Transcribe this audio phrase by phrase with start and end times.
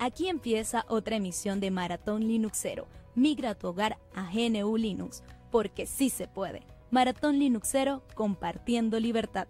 [0.00, 2.86] Aquí empieza otra emisión de Maratón Linuxero.
[3.16, 6.62] Migra tu hogar a GNU Linux, porque sí se puede.
[6.92, 9.48] Maratón Linuxero compartiendo libertad.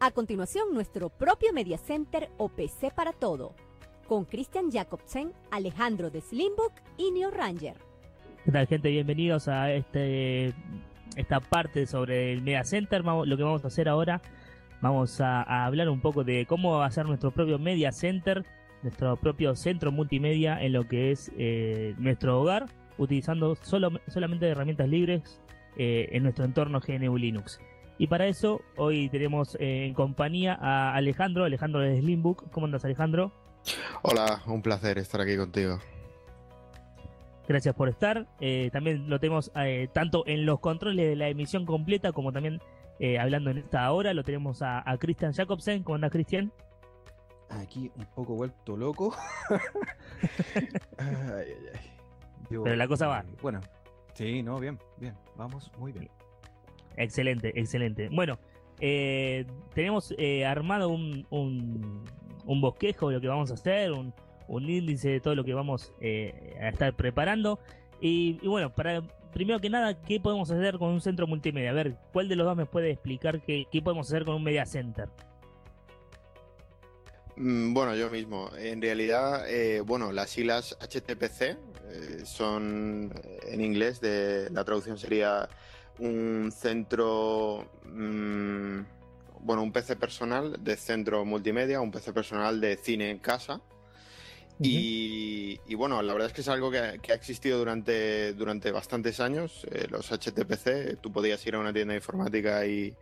[0.00, 3.54] A continuación, nuestro propio Media Center o PC para todo,
[4.08, 7.76] con Christian Jacobsen, Alejandro de Slimbook y Neo Ranger.
[8.44, 8.90] ¿Qué tal, gente?
[8.90, 10.52] Bienvenidos a este
[11.14, 13.04] esta parte sobre el Media Center.
[13.04, 14.20] Lo que vamos a hacer ahora,
[14.80, 18.44] vamos a, a hablar un poco de cómo hacer nuestro propio Media Center
[18.84, 22.66] nuestro propio centro multimedia en lo que es eh, nuestro hogar,
[22.98, 25.40] utilizando solo, solamente herramientas libres
[25.76, 27.58] eh, en nuestro entorno GNU Linux.
[27.96, 32.50] Y para eso, hoy tenemos eh, en compañía a Alejandro, Alejandro de Slimbook.
[32.50, 33.32] ¿Cómo andas, Alejandro?
[34.02, 35.78] Hola, un placer estar aquí contigo.
[37.48, 38.26] Gracias por estar.
[38.72, 39.52] también lo tenemos
[39.92, 42.60] tanto en los controles de la emisión completa como también
[43.20, 44.14] hablando en esta hora.
[44.14, 45.82] Lo tenemos a, a Christian Jacobsen.
[45.82, 46.50] ¿Cómo andas, Christian?
[47.50, 49.14] Aquí un poco vuelto loco.
[52.48, 53.24] Pero la cosa va.
[53.42, 53.60] Bueno,
[54.14, 56.08] sí, no, bien, bien, vamos muy bien.
[56.96, 58.08] Excelente, excelente.
[58.10, 58.38] Bueno,
[58.80, 64.12] eh, tenemos eh, armado un, un, bosquejo de lo que vamos a hacer, un,
[64.48, 67.58] índice de todo lo que vamos eh, a estar preparando.
[68.00, 71.70] Y, bueno, para primero que nada, ¿qué podemos hacer con un centro multimedia?
[71.70, 74.42] A ver, ¿cuál de los dos me puede explicar qué, qué podemos hacer con un
[74.44, 75.08] media center?
[77.36, 78.50] Mm, bueno, yo mismo.
[78.56, 81.56] En realidad, eh, bueno, las siglas HTPC eh,
[82.24, 85.48] son en inglés, de, la traducción sería
[85.98, 88.80] un centro, mm,
[89.40, 93.60] bueno, un PC personal de centro multimedia, un PC personal de cine en casa.
[94.60, 99.66] y, bueno, la verdad es que es algo que, ha existido durante, durante bastantes años.
[99.70, 102.94] Eh, los HTPC, tú podías ir a una tienda de informática y,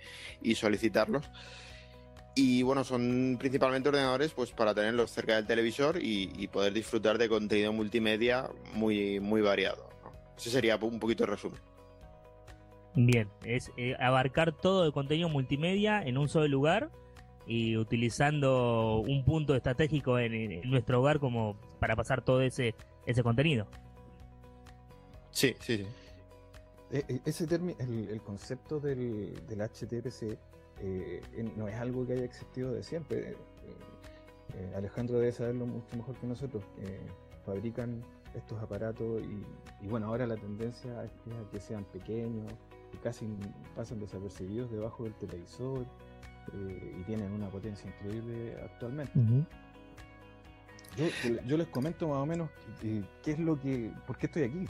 [0.42, 1.28] y solicitarlos.
[2.34, 7.28] Y bueno, son principalmente ordenadores pues para tenerlos cerca del televisor y, poder disfrutar de
[7.28, 9.90] contenido multimedia muy, muy variado.
[10.36, 11.60] Ese sería un poquito el resumen.
[12.94, 16.90] Bien, es eh, abarcar todo el contenido multimedia en un solo lugar
[17.46, 22.74] y utilizando un punto estratégico en, nuestro hogar como para pasar todo ese,
[23.06, 23.66] ese contenido.
[25.30, 25.86] Sí, sí, sí.
[26.92, 30.38] E, e, ese término, el, concepto del, del HTPC
[30.80, 31.22] eh,
[31.56, 33.30] no es algo que haya existido de siempre.
[33.30, 33.36] Eh,
[34.54, 36.64] eh, Alejandro debe saberlo mucho mejor que nosotros.
[37.44, 38.02] fabrican
[38.34, 39.20] estos aparatos
[39.82, 41.10] y, bueno, ahora la tendencia es
[41.50, 42.52] que sean pequeños
[42.92, 43.26] y casi
[43.74, 45.84] pasan desapercibidos debajo del televisor
[46.52, 49.12] y tienen una potencia increíble actualmente.
[51.46, 52.48] yo, les comento más o menos
[52.80, 54.64] qué es lo que, por qué estoy aquí.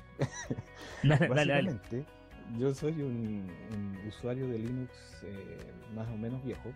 [1.29, 2.07] Básicamente,
[2.59, 3.49] yo soy un,
[4.07, 4.93] usuario de Linux
[5.23, 6.69] eh, más o menos viejo.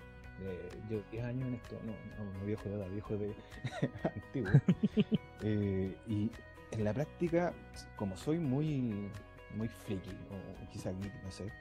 [0.42, 3.34] Eh, yo 10 años en esto, no, no, viejo de edad, viejo de
[4.14, 4.50] antiguo.
[5.42, 6.30] Eh, y
[6.72, 7.52] en la práctica,
[7.96, 9.10] como soy muy,
[9.54, 11.52] muy friki, o quizá geek, no sé,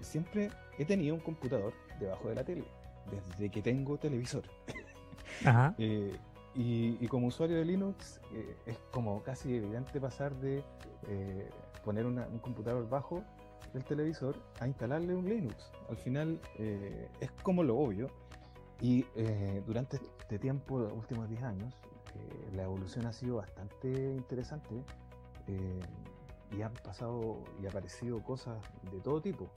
[0.00, 2.64] siempre he tenido un computador debajo de la tele,
[3.10, 4.44] desde que tengo televisor.
[5.44, 5.74] Ajá.
[5.78, 8.20] Y, como usuario de Linux
[8.64, 10.64] es como casi evidente pasar de
[11.86, 13.22] poner un computador bajo
[13.72, 15.70] del televisor a instalarle un Linux.
[15.88, 18.10] Al final eh, es como lo obvio.
[18.80, 21.72] Y eh, durante este tiempo, los últimos 10 años,
[22.14, 24.82] eh, la evolución ha sido bastante interesante
[26.50, 28.58] y han pasado y aparecido cosas
[28.90, 29.48] de todo tipo,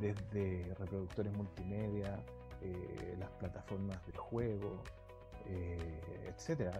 [0.00, 2.18] desde reproductores multimedia,
[3.18, 4.82] las plataformas de juego,
[6.26, 6.72] etcétera.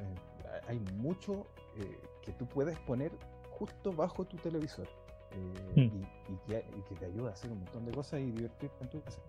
[0.67, 1.47] Hay mucho
[2.23, 3.13] que tú puedes poner
[3.59, 4.89] justo bajo tu televisor
[5.77, 6.03] eh, hmm.
[6.33, 9.21] y, que, te ayuda a hacer un montón de cosas y divertirte en tu casa.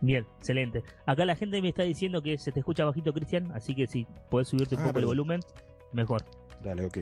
[0.00, 0.84] Bien, excelente.
[1.06, 4.06] Acá la gente me está diciendo que se te escucha bajito, Cristian, así que si
[4.30, 5.40] puedes subirte un ah, poco el volumen,
[5.92, 6.22] mejor.
[6.62, 6.98] Dale, ok.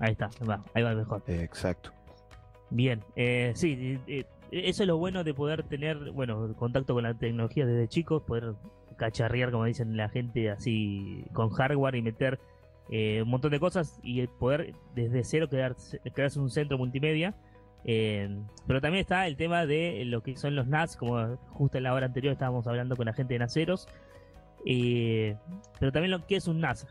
[0.00, 0.28] Ahí está,
[0.74, 1.22] ahí va mejor.
[1.26, 1.90] exacto.
[2.70, 7.14] Bien, eh, sí, eh, eso es lo bueno de poder tener, bueno, contacto con la
[7.14, 8.54] tecnología desde chicos, poder
[8.96, 12.38] cacharrear, como dicen la gente, así con hardware y meter
[12.90, 17.34] eh, un montón de cosas y poder desde cero crearse, crearse un centro multimedia.
[17.86, 21.84] Eh, pero también está el tema de lo que son los NAS, como justo en
[21.84, 23.88] la hora anterior estábamos hablando con la gente de Naceros.
[24.66, 25.36] Eh,
[25.78, 26.86] pero también lo que es un NAS.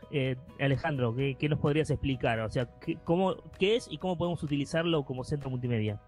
[0.60, 2.40] Alejandro, ¿qué, nos podrías explicar?
[2.40, 6.00] O sea, ¿qué, cómo, ¿qué es y cómo podemos utilizarlo como centro multimedia?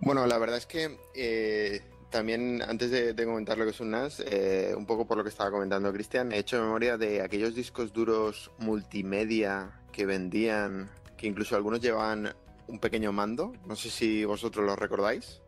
[0.00, 0.98] Bueno, la verdad es que
[2.10, 5.30] también, antes de, comentar lo que es un NAS, eh, un poco por lo que
[5.30, 11.56] estaba comentando Cristian, he hecho memoria de aquellos discos duros multimedia que vendían, que incluso
[11.56, 12.34] algunos llevaban
[12.68, 13.52] un pequeño mando.
[13.66, 15.40] No sé si vosotros lo recordáis.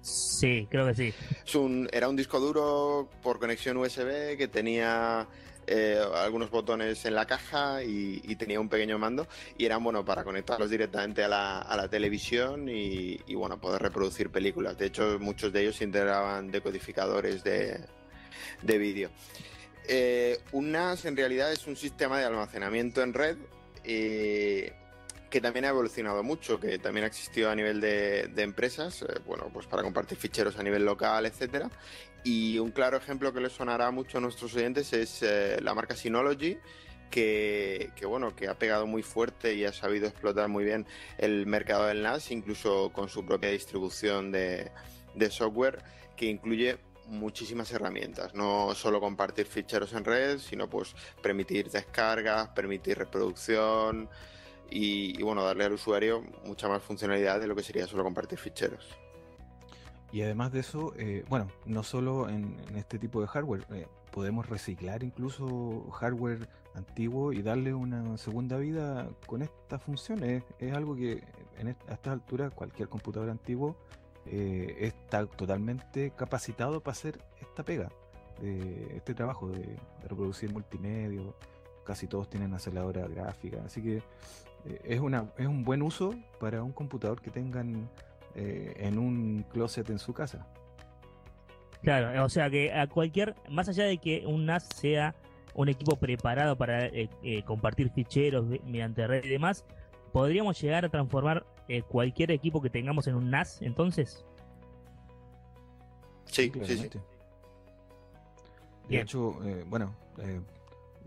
[0.00, 1.14] Sí, creo que sí.
[1.92, 5.28] era un disco duro por conexión USB que tenía
[5.66, 10.24] eh, algunos botones en la caja y, tenía un pequeño mando y eran bueno para
[10.24, 14.76] conectarlos directamente a la, televisión y, bueno poder reproducir películas.
[14.78, 17.80] De hecho, muchos de ellos integraban decodificadores de,
[18.62, 19.10] de vídeo.
[19.88, 23.36] Eh, un NAS en realidad es un sistema de almacenamiento en red
[23.84, 24.72] eh,
[25.32, 29.48] que también ha evolucionado mucho, que también ha existido a nivel de, empresas, eh, bueno,
[29.50, 31.70] pues para compartir ficheros a nivel local, etcétera.
[32.22, 35.24] Y un claro ejemplo que les sonará mucho a nuestros oyentes es
[35.62, 36.58] la marca Synology,
[37.10, 40.86] que, bueno, que ha pegado muy fuerte y ha sabido explotar muy bien
[41.16, 44.70] el mercado del NAS, incluso con su propia distribución de,
[45.14, 45.82] de software,
[46.14, 52.98] que incluye muchísimas herramientas, no solo compartir ficheros en red, sino pues permitir descargas, permitir
[52.98, 54.10] reproducción
[54.70, 58.96] y, bueno, darle al usuario mucha más funcionalidad de lo que sería solo compartir ficheros.
[60.12, 64.48] Y además de eso, eh, bueno, no solo en, este tipo de hardware, eh, podemos
[64.48, 70.44] reciclar incluso hardware antiguo y darle una segunda vida con estas funciones.
[70.58, 71.22] Es, algo que
[71.58, 73.76] en a esta altura cualquier computador antiguo
[74.26, 77.90] eh, está totalmente capacitado para hacer esta pega,
[78.40, 81.22] de este trabajo de, reproducir multimedia.
[81.84, 84.02] Casi todos tienen aceleradora gráfica, así que
[84.66, 87.88] eh, es, una, es un buen uso para un computador que tengan
[88.34, 90.46] eh, en un closet en su casa.
[91.82, 95.16] Claro, o sea que a cualquier, más allá de que un NAS sea
[95.54, 96.88] un equipo preparado para
[97.44, 99.64] compartir ficheros mediante red y demás,
[100.12, 104.24] podríamos llegar a transformar eh, cualquier equipo que tengamos en un NAS, entonces.
[106.26, 106.90] Sí, sí, sí.
[108.88, 110.40] De hecho, eh, bueno, eh,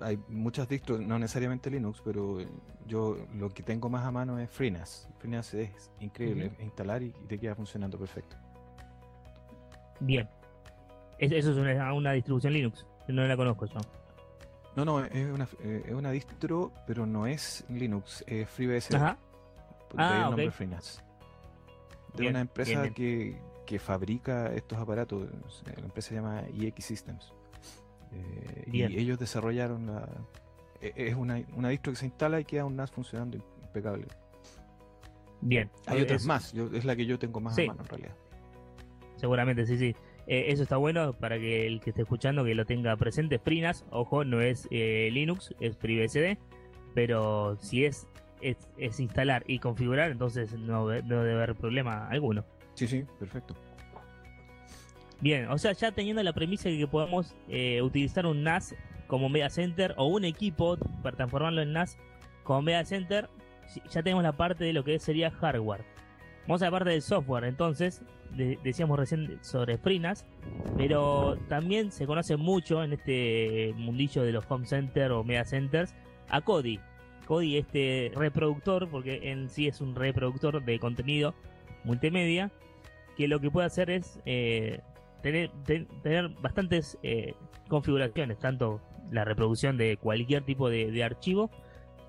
[0.01, 2.39] hay muchas distros, no necesariamente Linux, pero
[2.85, 5.09] yo lo que tengo más a mano es FreeNAS.
[5.19, 8.35] FreeNAS es increíble instalar y, te queda funcionando perfecto.
[9.99, 10.27] Bien.
[11.19, 12.85] eso es una, una distribución Linux.
[13.07, 13.79] No la conozco yo.
[14.75, 18.95] No, no, es una, eh, es una distro, pero no es Linux, es FreeBSD.
[18.95, 19.17] Ajá.
[19.97, 21.03] Ah, el nombre FreeNAS.
[22.13, 25.29] De una empresa Que, que, fabrica estos aparatos.
[25.65, 27.33] La empresa se llama EX Systems.
[28.15, 30.07] Eh, y ellos desarrollaron la.
[30.81, 34.07] E, es una, una distro que se instala y queda un NAS funcionando impecable.
[35.41, 35.69] Bien.
[35.85, 38.15] Hay otras más, es la que yo tengo más a mano en realidad.
[39.17, 39.95] Seguramente, sí, sí.
[40.27, 43.37] Eh, eso está bueno para que el que esté escuchando que lo tenga presente.
[43.37, 46.37] FreeNAS, ojo, no es eh, Linux, es FreeBSD,
[46.93, 48.07] pero si es,
[48.41, 52.43] es, instalar y configurar, entonces no, debe haber problema alguno.
[52.73, 53.55] Sí, sí, perfecto.
[55.21, 58.75] Bien, o sea, ya teniendo la premisa de que podemos eh, utilizar un NAS
[59.07, 61.97] como Media Center o un equipo para transformarlo en NAS
[62.43, 63.29] como Media Center,
[63.89, 65.83] ya tenemos la parte de lo que sería hardware.
[66.47, 68.03] Vamos a la parte del software, entonces,
[68.63, 70.25] decíamos recién sobre FreeNAS,
[70.77, 75.95] pero también se conoce mucho en este mundillo de los home center o media centers
[76.29, 76.79] a Kodi.
[77.25, 81.33] Kodi, este reproductor, porque en sí es un reproductor de contenido
[81.83, 82.51] multimedia,
[83.17, 84.81] que lo que puede hacer es eh,
[85.21, 87.33] tener, tener bastantes eh,
[87.67, 88.81] configuraciones, tanto
[89.11, 91.49] la reproducción de cualquier tipo de, de archivo,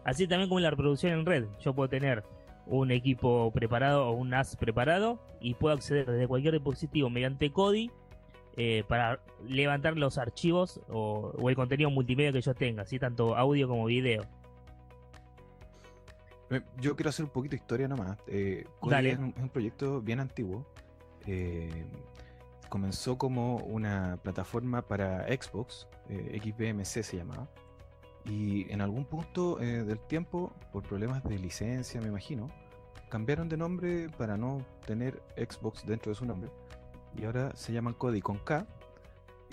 [0.05, 1.47] así también como la reproducción en red.
[1.61, 2.25] Yo puedo tener
[2.67, 7.91] un equipo preparado o un NAS preparado y puedo acceder desde cualquier dispositivo mediante Kodi
[8.57, 13.69] eh, para levantar los archivos o, el contenido multimedia que yo tenga, así tanto audio
[13.69, 14.25] como video.
[16.51, 18.19] Eh, yo quiero hacer un poquito de historia nomás.
[18.27, 20.67] Eh, Kodi es un, proyecto bien antiguo.
[22.77, 27.49] Comenzó como una plataforma para Xbox, XBMC se llamaba
[28.27, 32.51] y en algún punto eh, del tiempo, por problemas de licencia, me imagino,
[33.09, 36.51] cambiaron de nombre para no tener Xbox dentro de su nombre.
[37.17, 38.67] Y ahora se llaman Kodi con K.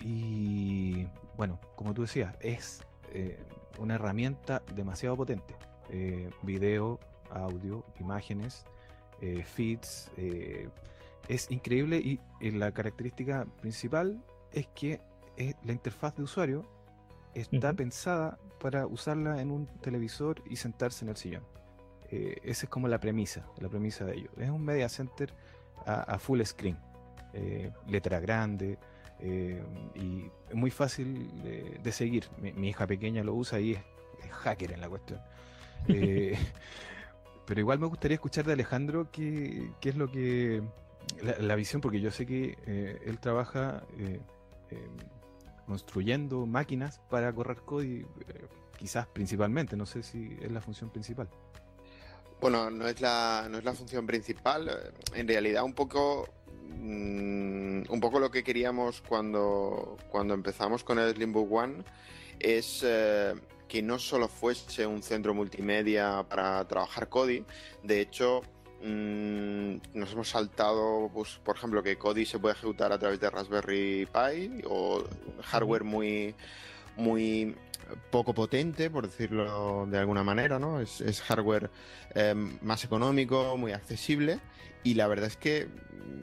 [0.01, 3.39] Y bueno, como tú decías, es eh,
[3.79, 5.55] una herramienta demasiado potente.
[5.89, 6.99] Eh, video,
[7.31, 8.65] audio, imágenes,
[9.45, 10.11] feeds.
[11.27, 15.01] Es increíble y la característica principal es que
[15.63, 16.65] la interfaz de usuario
[17.33, 21.43] está pensada para usarla en un televisor y sentarse en el sillón.
[22.09, 24.29] Eh, esa es como la premisa, la premisa de ello.
[24.37, 25.33] Es un media center
[25.85, 26.77] a, full screen,
[27.33, 28.77] eh, letra grande
[29.19, 29.61] eh,
[29.95, 32.25] y muy fácil de, seguir.
[32.39, 33.79] Mi, hija pequeña lo usa y es,
[34.31, 35.19] hacker en la cuestión.
[37.45, 40.61] pero igual me gustaría escuchar de Alejandro qué, es lo que
[41.21, 42.57] la, visión, porque yo sé que
[43.05, 43.83] él trabaja
[45.65, 48.45] construyendo máquinas para correr código, eh,
[48.77, 51.29] quizás principalmente, no sé si es la función principal.
[52.41, 54.93] Bueno, no es la, no es la función principal.
[55.13, 56.27] En realidad, un poco
[56.77, 61.83] mm, un poco lo que queríamos cuando, cuando empezamos con el Slimbook One
[62.39, 63.33] es eh,
[63.67, 67.45] que no solo fuese un centro multimedia para trabajar Kodi,
[67.83, 68.41] de hecho
[68.83, 73.29] mm, nos hemos saltado, pues, por ejemplo, que Kodi se puede ejecutar a través de
[73.29, 75.03] Raspberry Pi o
[75.41, 76.35] hardware muy,
[76.95, 77.55] muy
[78.11, 80.79] poco potente, por decirlo de alguna manera, ¿no?
[80.79, 81.69] Es, hardware
[82.15, 84.39] em, más económico, muy accesible
[84.83, 85.67] y la verdad es que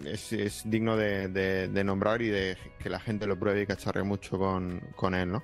[0.04, 5.14] es, digno de, nombrar y de que la gente lo pruebe y cacharre mucho con,
[5.14, 5.42] él, ¿no?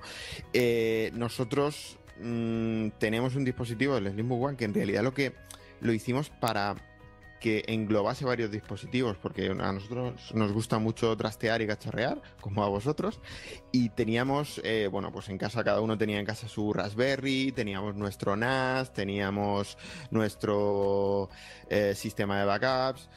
[0.53, 5.33] Eh, nosotros mm, tenemos un dispositivo, el Slimbook One, que en realidad lo que
[5.81, 6.75] lo hicimos para
[7.39, 12.67] que englobase varios dispositivos, porque a nosotros nos gusta mucho trastear y cacharrear, como a
[12.67, 13.19] vosotros,
[13.71, 17.95] y teníamos, eh, bueno, pues en casa cada uno tenía en casa su Raspberry, teníamos
[17.95, 19.77] nuestro NAS, teníamos
[20.11, 21.29] nuestro
[21.69, 23.09] eh, sistema de backups,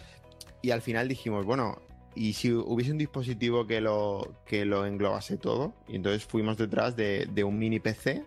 [0.62, 1.80] y al final dijimos, bueno,
[2.14, 6.96] y si hubiese un dispositivo que lo, que lo englobase todo, y entonces fuimos detrás
[6.96, 8.24] de, de un mini PC,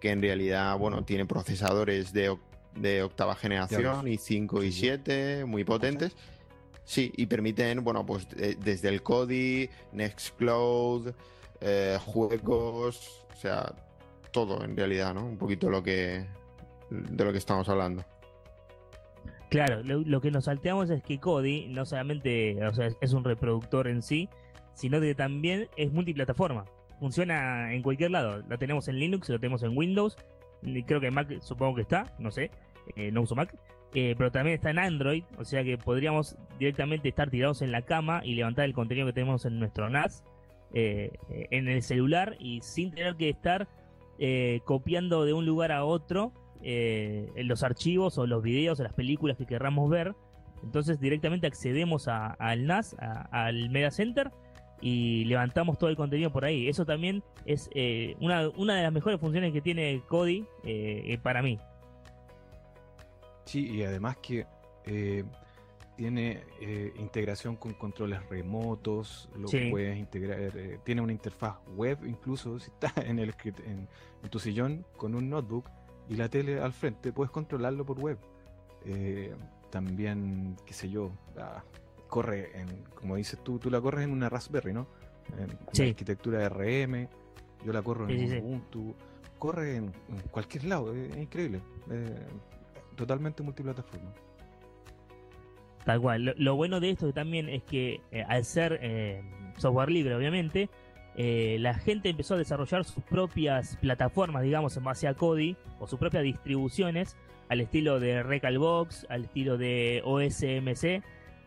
[0.00, 2.36] que en realidad, bueno, tiene procesadores de
[2.76, 6.16] de octava generación y 5 y 7, muy potentes.
[6.84, 11.12] Sí, y permiten, bueno, pues desde el Kodi, Nextcloud,
[11.60, 13.74] eh, juegos, o sea,
[14.30, 15.24] todo en realidad, ¿no?
[15.24, 16.26] Un poquito lo que
[16.90, 18.04] de lo que estamos hablando.
[19.48, 23.86] Claro, lo, que nos salteamos es que Kodi no solamente o sea, es un reproductor
[23.88, 24.28] en sí,
[24.74, 26.64] sino que también es multiplataforma.
[26.98, 28.42] Funciona en cualquier lado.
[28.48, 30.16] Lo tenemos en Linux, lo tenemos en Windows.
[30.86, 32.50] Creo que en Mac supongo que está, no sé.
[32.94, 33.54] Eh, no uso Mac,
[33.94, 37.82] eh, pero también está en Android, o sea que podríamos directamente estar tirados en la
[37.82, 40.24] cama y levantar el contenido que tenemos en nuestro NAS
[40.72, 43.68] eh, en el celular y sin tener que estar
[44.64, 49.44] copiando de un lugar a otro los archivos o los videos o las películas que
[49.44, 50.14] querramos ver.
[50.62, 54.30] Entonces directamente accedemos al NAS, al Media Center
[54.80, 56.66] y levantamos todo el contenido por ahí.
[56.66, 57.68] Eso también es
[58.20, 60.46] una, una, de las mejores funciones que tiene Kodi
[61.22, 61.58] para mí.
[63.46, 64.44] Sí, y además que
[64.84, 65.24] eh,
[65.96, 71.98] tiene eh, integración con controles remotos, lo que puedes integrar, eh, tiene una interfaz web
[72.04, 73.88] incluso si estás en, el, en,
[74.22, 75.70] en, tu sillón con un notebook
[76.08, 78.18] y la tele al frente, puedes controlarlo por web.
[79.70, 81.12] también, qué sé yo,
[82.08, 84.88] corre en, como dices tú, tú la corres en una Raspberry, ¿no?
[85.38, 87.08] En arquitectura RM,
[87.64, 88.94] yo la corro en Ubuntu,
[89.38, 89.92] corre en,
[90.30, 91.60] cualquier lado, es, increíble
[92.96, 94.12] totalmente multiplataforma.
[95.84, 96.34] Tal cual.
[96.36, 99.22] Lo, bueno de esto también es que eh, al ser eh,
[99.56, 100.68] software libre, obviamente,
[101.16, 105.86] eh, la gente empezó a desarrollar sus propias plataformas, digamos, en base a Kodi, o
[105.86, 107.16] sus propias distribuciones,
[107.48, 111.04] al estilo de Recalbox, al estilo de OSMC,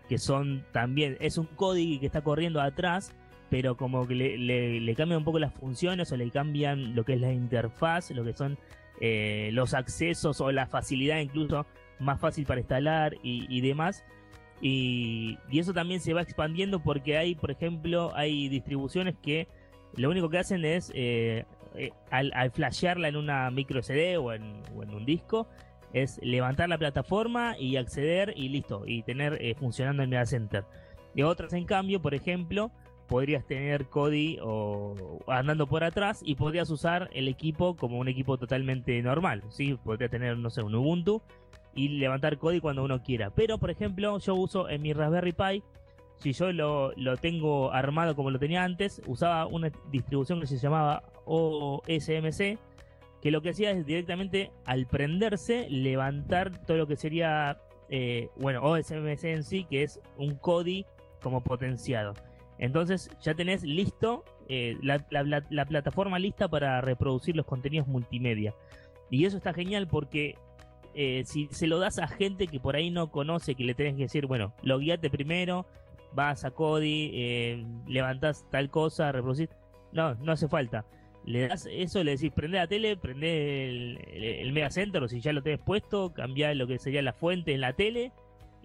[0.07, 3.13] que son también, es un Kodi que está corriendo atrás,
[3.49, 7.13] pero como que le, le cambian un poco las funciones o le cambian lo que
[7.13, 8.57] es la interfaz, lo que son
[9.01, 11.65] eh, los accesos o la facilidad incluso
[11.99, 14.05] más fácil para instalar y, demás.
[14.61, 19.47] Y, eso también se va expandiendo porque hay, por ejemplo, hay distribuciones que
[19.95, 24.61] lo único que hacen es, eh, eh, al, flashearla en una micro CD o en,
[24.75, 25.47] un disco,
[25.93, 30.65] es levantar la plataforma y acceder y listo, y tener funcionando el Media Center.
[31.15, 32.71] Y otras, en cambio, por ejemplo,
[33.09, 38.37] podrías tener Kodi o andando por atrás y podrías usar el equipo como un equipo
[38.37, 39.77] totalmente normal, ¿sí?
[39.83, 41.21] Podría tener, no sé, un Ubuntu
[41.73, 43.31] y levantar Kodi cuando uno quiera.
[43.31, 45.63] Pero, por ejemplo, yo uso en mi Raspberry Pi,
[46.17, 50.57] si yo lo, lo tengo armado como lo tenía antes, usaba una distribución que se
[50.57, 52.59] llamaba OSMC,
[53.21, 58.61] que lo que hacía es directamente al prenderse levantar todo lo que sería, eh, bueno,
[58.61, 60.85] OSMC en sí, que es un Kodi
[61.21, 62.13] como potenciado.
[62.59, 68.53] Entonces ya tenés listo eh, la, plataforma lista para reproducir los contenidos multimedia.
[69.09, 70.35] Y eso está genial porque
[70.93, 73.95] eh, si se lo das a gente que por ahí no conoce, que le tenés
[73.95, 75.65] que decir, bueno, lo guíate primero,
[76.13, 79.49] vas a Kodi, eh, levantás tal cosa, reproducir.
[79.93, 80.85] No, no hace falta.
[81.25, 83.97] Le das eso, le decís, prende la tele, prende
[84.41, 87.53] el, Mega Center, o si ya lo tenés puesto, cambia lo que sería la fuente
[87.53, 88.11] en la tele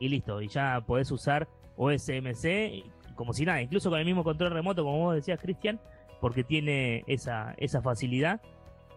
[0.01, 0.43] y listo.
[0.43, 2.85] Y ya podés usar OSMC
[3.15, 5.81] como si nada, incluso con el mismo control remoto, como vos decías, Cristian,
[6.21, 8.41] porque tiene esa, esa facilidad.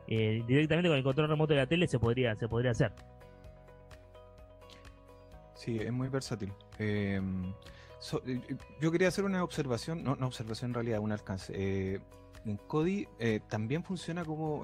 [0.08, 2.94] Eh, directamente con el control remoto de la tele se podría, se podría hacer.
[5.54, 6.54] Sí, es muy versátil.
[6.80, 7.52] Em,
[8.26, 8.42] eh,
[8.80, 11.52] yo quería hacer una observación, no una observación en realidad, un alcance.
[11.56, 12.00] Eh,
[13.50, 14.64] también funciona como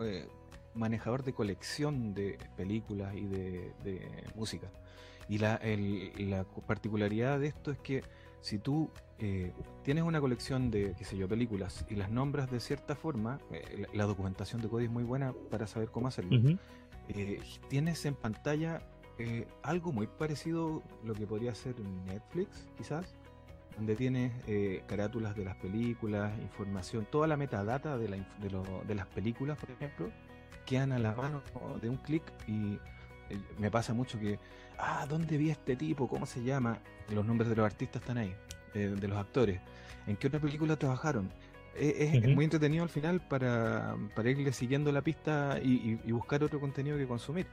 [0.74, 3.74] manejador de colección de películas y de,
[4.36, 4.72] música.
[5.28, 5.60] Y la,
[6.18, 8.04] la particularidad de esto es que
[8.44, 12.60] si tú eh, tienes una colección de, qué sé yo, películas y las nombras de
[12.60, 16.58] cierta forma, eh, la, documentación de Cody es muy buena para saber cómo hacerlo.
[17.08, 18.82] Eh, tienes en pantalla
[19.62, 23.16] algo muy parecido a lo que podría ser Netflix, quizás,
[23.78, 24.34] donde tienes
[24.88, 30.10] carátulas de las películas, información, toda la metadata de, de las películas, por ejemplo,
[30.66, 31.42] quedan a la mano
[31.82, 32.78] de un clic y
[33.58, 34.38] me pasa mucho que,
[34.78, 36.08] ah, ¿dónde vi a este tipo?
[36.08, 36.80] ¿Cómo se llama?
[37.10, 38.34] los nombres de los artistas están ahí,
[38.74, 39.60] de los actores.
[40.08, 41.30] ¿En qué otra película trabajaron?
[41.76, 46.98] Es, muy entretenido al final para, para irle siguiendo la pista y, buscar otro contenido
[46.98, 47.48] que consumir.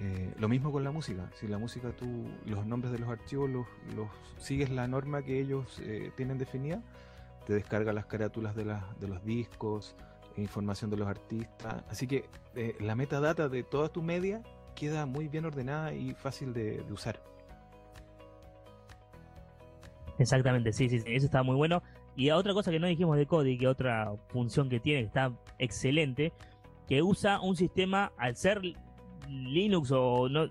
[0.00, 1.30] Eh, lo mismo con la música.
[1.38, 4.08] Si la música tú, los nombres de los archivos los, los
[4.38, 6.82] sigues la norma que ellos eh, tienen definida,
[7.46, 9.94] te descarga las carátulas de, de los discos,
[10.36, 11.84] información de los artistas.
[11.88, 12.24] Así que
[12.56, 14.42] eh, la metadata de toda tu media
[14.74, 17.20] queda muy bien ordenada y fácil de, usar.
[20.18, 21.82] Exactamente, sí, sí, eso está muy bueno.
[22.16, 25.32] Y otra cosa que no dijimos de Kodi, que otra función que tiene, que está
[25.58, 26.32] excelente,
[26.86, 28.60] que usa un sistema, al ser
[29.28, 30.48] Linux o, no,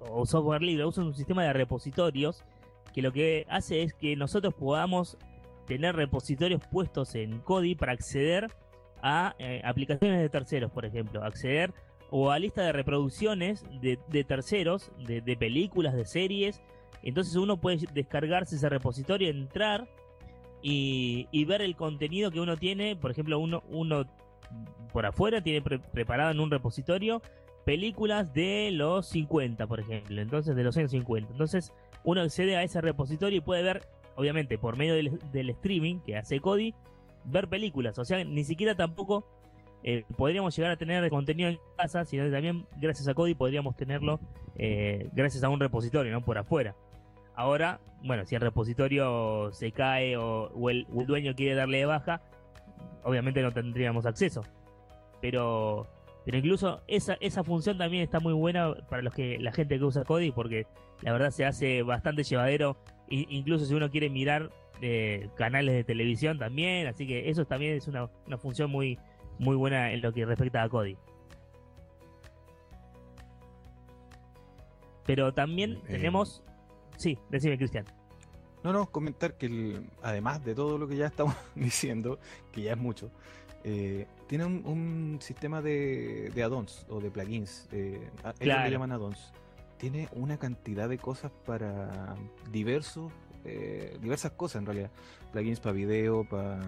[0.00, 2.44] o software libre, usa un sistema de repositorios
[2.92, 5.16] que lo que hace es que nosotros podamos
[5.66, 8.50] tener repositorios puestos en Kodi para acceder
[9.02, 11.72] a eh, aplicaciones de terceros, por ejemplo, acceder
[12.10, 16.60] o a lista de reproducciones de, terceros, de, películas, de series.
[17.02, 19.88] Entonces uno puede descargarse ese repositorio, entrar
[20.62, 22.96] y, ver el contenido que uno tiene.
[22.96, 24.04] Por ejemplo, uno, uno
[24.92, 27.22] por afuera tiene preparado en un repositorio
[27.64, 30.20] películas de los 50, por ejemplo.
[30.20, 31.30] Entonces, de los años 50.
[31.30, 33.86] Entonces, uno accede a ese repositorio y puede ver,
[34.16, 36.74] obviamente, por medio del, del streaming que hace Cody,
[37.24, 37.98] ver películas.
[37.98, 39.26] O sea, ni siquiera tampoco
[39.82, 44.20] eh, podríamos llegar a tener contenido en casa, sino también gracias a Cody podríamos tenerlo
[44.56, 46.74] eh, gracias a un repositorio, no por afuera.
[47.34, 52.20] Ahora, bueno, si el repositorio se cae o, el, dueño quiere darle de baja,
[53.02, 54.42] obviamente no tendríamos acceso.
[55.22, 55.86] Pero,
[56.26, 59.84] pero incluso esa, esa función también está muy buena para los que la gente que
[59.84, 60.66] usa Cody, porque
[61.00, 62.76] la verdad se hace bastante llevadero,
[63.08, 64.50] incluso si uno quiere mirar
[64.82, 68.98] eh, canales de televisión también, así que eso también es una, una función muy,
[69.40, 70.96] muy buena en lo que respecta a Cody.
[75.06, 76.44] Pero también eh, tenemos...
[76.98, 77.86] Sí, decime Cristian.
[78.62, 82.18] No, no, comentar que además de todo lo que ya estamos diciendo,
[82.52, 83.10] que ya es mucho,
[83.64, 89.32] eh, tiene un, sistema de, de add-ons o de plugins, eh, ellos le llaman add-ons.
[89.78, 92.14] Tiene una cantidad de cosas para
[92.52, 93.10] diversos,
[93.46, 94.90] eh, diversas cosas en realidad.
[95.32, 96.60] Plugins para video, para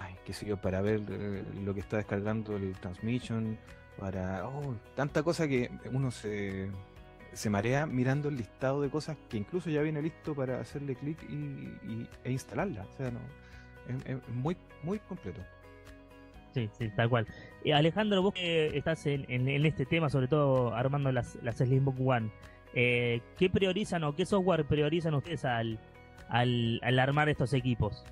[0.00, 3.58] ay, qué sé yo, para ver eh, lo que está descargando el transmission,
[3.98, 6.68] para oh, tanta cosa que uno se,
[7.32, 11.18] se marea mirando el listado de cosas que incluso ya viene listo para hacerle clic
[11.28, 12.82] y, e instalarla.
[12.82, 13.20] O sea, no,
[14.06, 15.40] es, muy, muy completo.
[16.54, 17.26] Sí, sí, tal cual.
[17.62, 22.00] y Alejandro, vos que estás en, en, este tema, sobre todo armando las, las Slimbook
[22.00, 22.30] One,
[22.74, 25.78] eh, ¿qué priorizan o qué software priorizan ustedes al,
[26.28, 28.04] al, al armar estos equipos?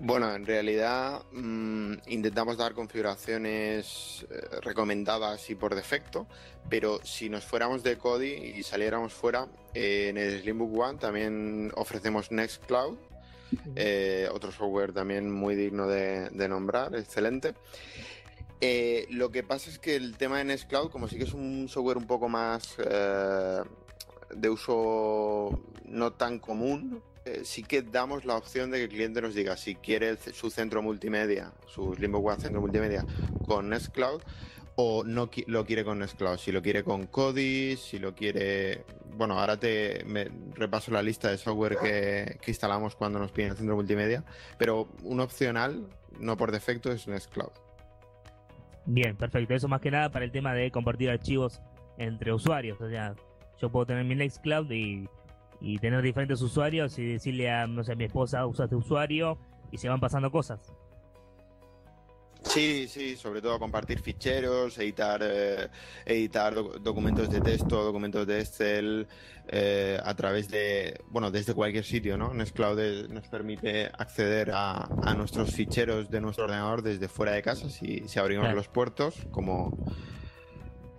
[0.00, 6.28] Bueno, en realidad mm, intentamos dar configuraciones eh, recomendadas y por defecto,
[6.70, 11.72] pero si nos fuéramos de Kodi y saliéramos fuera, eh, en el Slimbook One también
[11.74, 12.96] ofrecemos Nextcloud,
[13.74, 17.54] eh, otro software también muy digno de, nombrar, excelente.
[19.10, 21.96] lo que pasa es que el tema de Nextcloud, como sí que es un software
[21.96, 28.78] un poco más de uso no tan común, eh, sí que damos la opción de
[28.78, 33.04] que el cliente nos diga si quiere su centro multimedia, su Limbo One centro multimedia
[33.46, 34.22] con Nextcloud
[34.76, 38.84] o no lo quiere con Nextcloud, si lo quiere con Kodi, si lo quiere...
[39.16, 40.04] Bueno, ahora te
[40.54, 44.22] repaso la lista de software que, instalamos cuando nos piden el centro multimedia,
[44.56, 45.88] pero un opcional,
[46.20, 47.50] no por defecto, es Nextcloud.
[48.86, 49.52] Bien, perfecto.
[49.52, 51.60] Eso más que nada para el tema de compartir archivos
[51.98, 52.80] entre usuarios.
[52.80, 53.16] O sea,
[53.60, 55.08] yo puedo tener mi Nextcloud y
[55.60, 59.38] y tener diferentes usuarios y decirle a, no sé, a mi esposa, usa este usuario
[59.70, 60.72] y se van pasando cosas.
[62.42, 65.68] Sí, sí, sobre todo compartir ficheros, editar, eh,
[66.06, 69.08] editar documentos de texto, documentos de Excel
[69.48, 72.32] eh, a través de, bueno, desde cualquier sitio, ¿no?
[72.32, 77.68] Nextcloud nos permite acceder a, a, nuestros ficheros de nuestro ordenador desde fuera de casa
[77.68, 79.76] si, si abrimos los puertos, como,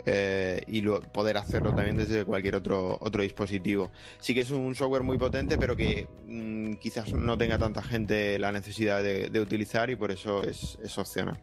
[0.06, 3.92] eh, y poder hacerlo también desde cualquier otro, otro dispositivo.
[4.20, 8.40] Sí que es un software muy potente, pero que mm, quizás no tenga tanta gente
[8.40, 11.40] la necesidad de, utilizar y por eso es, opcional.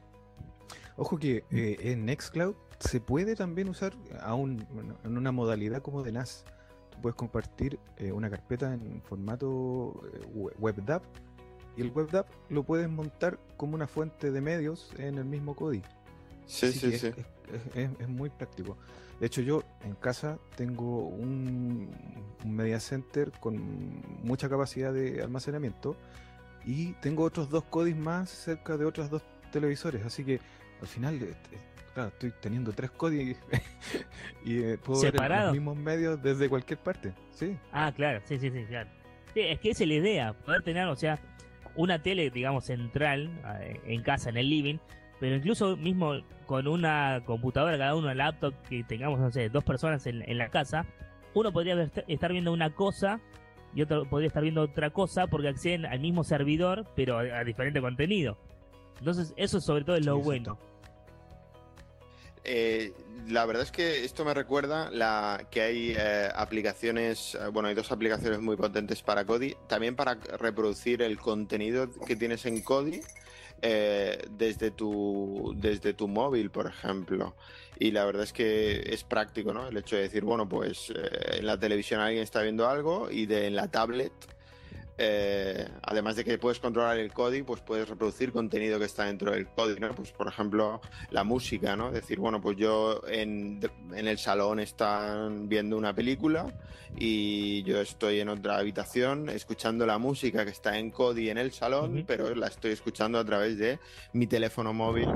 [0.97, 4.67] Ojo que eh, en Nextcloud se puede también usar aún
[5.05, 6.45] en una modalidad como de NAS.
[7.03, 10.03] puedes compartir eh, una carpeta en formato
[10.59, 11.03] WebDAV
[11.77, 15.83] y el WebDAV lo puedes montar como una fuente de medios en el mismo Kodi.
[16.47, 17.13] Sí, sí, sí.
[17.75, 18.77] Es, muy práctico.
[19.21, 21.91] De hecho, yo en casa tengo un,
[22.45, 25.97] media center con mucha capacidad de almacenamiento
[26.65, 30.05] y tengo otros dos Kodis más cerca de otros dos televisores.
[30.05, 30.41] Así que
[30.81, 31.37] al final
[32.05, 33.39] estoy teniendo tres códigos
[34.45, 37.13] y eh, puedo ver los mismos medios desde cualquier parte.
[37.31, 37.57] Sí.
[37.73, 38.91] Ah, claro, sí, sí, sí, claro.
[39.35, 41.19] es que esa es la idea, poder tener, o sea,
[41.75, 43.31] una tele, digamos, central
[43.61, 44.79] eh, en casa, en el living,
[45.21, 49.65] pero incluso mismo con una computadora, cada uno, un laptop, que tengamos, no sé, dos
[49.65, 50.87] personas en, la casa,
[51.35, 53.21] uno podría estar viendo una cosa
[53.75, 57.81] y otro podría estar viendo otra cosa porque acceden al mismo servidor, pero a, diferente
[57.81, 58.39] contenido.
[58.99, 60.59] Entonces, eso sobre todo es lo bueno.
[62.45, 62.95] Eh,
[63.27, 67.75] la verdad es que esto me recuerda la, que hay eh, aplicaciones, eh, bueno, hay
[67.75, 73.01] dos aplicaciones muy potentes para Kodi, también para reproducir el contenido que tienes en Kodi
[73.61, 77.35] desde, tu, desde tu móvil, por ejemplo.
[77.79, 79.69] Y la verdad es que es práctico, ¿no?
[79.69, 80.93] El hecho de decir, bueno, pues
[81.33, 84.13] en la televisión alguien está viendo algo y de en la tablet
[84.99, 89.33] eh, además de que puedes controlar el código, pues puedes reproducir contenido que está dentro
[89.33, 89.95] del código, ¿no?
[89.95, 90.81] Pues por ejemplo,
[91.11, 91.91] la música, ¿no?
[91.91, 93.61] Decir, bueno, pues yo en,
[93.95, 96.47] el salón están viendo una película
[96.97, 101.53] y yo estoy en otra habitación escuchando la música que está en Kodi en el
[101.53, 103.79] salón, pero la estoy escuchando a través de
[104.15, 105.09] mi teléfono móvil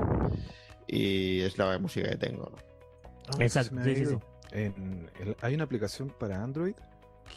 [0.85, 2.51] y es la música que tengo,
[3.27, 3.77] ah, Exacto,
[5.41, 6.75] hay una aplicación para Android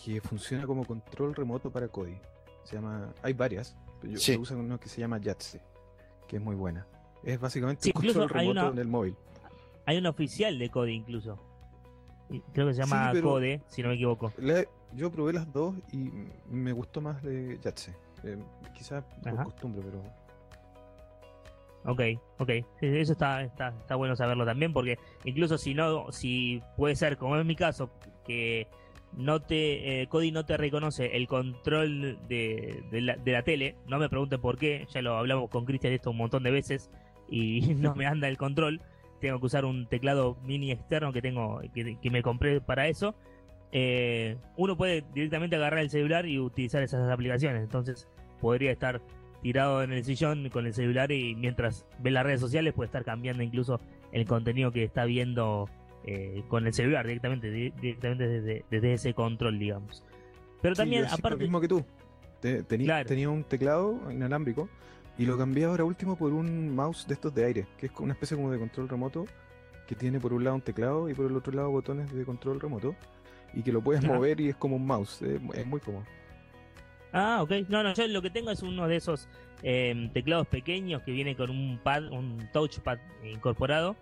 [0.05, 2.19] que funciona como control remoto para Kodi.
[2.65, 5.61] Se llama, hay varias, pero yo uso uno que se llama Yatse,
[6.27, 6.87] que es muy buena.
[7.23, 9.17] Es básicamente un control remoto en el móvil.
[9.87, 11.39] Hay un oficial de Kodi incluso.
[12.53, 14.33] Creo que se llama Code, si no me equivoco.
[14.95, 16.11] yo probé las dos y
[16.51, 17.95] me gustó más de Yatse.
[18.25, 18.39] Eh,
[18.75, 20.03] quizás por costumbre, pero
[21.87, 22.01] Ok,
[22.39, 22.51] ok.
[22.81, 27.37] Eso está, está, está bueno saberlo también, porque incluso si no, si puede ser, como
[27.37, 27.91] es mi caso,
[28.25, 28.69] que
[29.17, 33.77] no te eh, Cody no te reconoce el control de, la, tele.
[33.87, 36.91] No me pregunten por qué, ya lo hablamos con Cristian esto un montón de veces
[37.29, 38.81] y no me anda el control.
[39.21, 43.15] Tengo que usar un teclado mini externo que tengo que, me compré para eso.
[43.73, 47.63] Eh, uno puede directamente agarrar el celular y utilizar esas aplicaciones.
[47.63, 48.09] Entonces
[48.41, 49.01] podría estar
[49.43, 53.05] tirado en el sillón con el celular y mientras ve las redes sociales puede estar
[53.05, 53.81] cambiando incluso
[54.13, 55.69] el contenido que está viendo
[56.07, 58.29] eh, con el celular directamente, directamente
[58.71, 60.05] desde, ese control, digamos.
[60.61, 61.31] Pero también, aparte.
[61.31, 61.85] Lo mismo que tú.
[62.69, 64.69] tenía, un teclado inalámbrico
[65.17, 68.13] y lo cambié ahora último por un mouse de estos de aire, que es una
[68.13, 69.25] especie como de control remoto
[69.87, 72.61] que tiene por un lado un teclado y por el otro lado botones de control
[72.61, 72.95] remoto
[73.55, 76.05] y que lo puedes mover y es como un mouse, es, muy cómodo.
[77.13, 77.69] Ah, ok.
[77.69, 79.29] No, no, yo lo que tengo es uno de esos
[79.63, 83.97] em, teclados pequeños que viene con un pad, un touchpad incorporado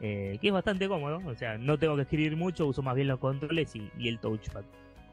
[0.00, 3.08] eh, que es bastante cómodo, o sea, no tengo que escribir mucho, uso más bien
[3.08, 4.64] los controles y, el touchpad.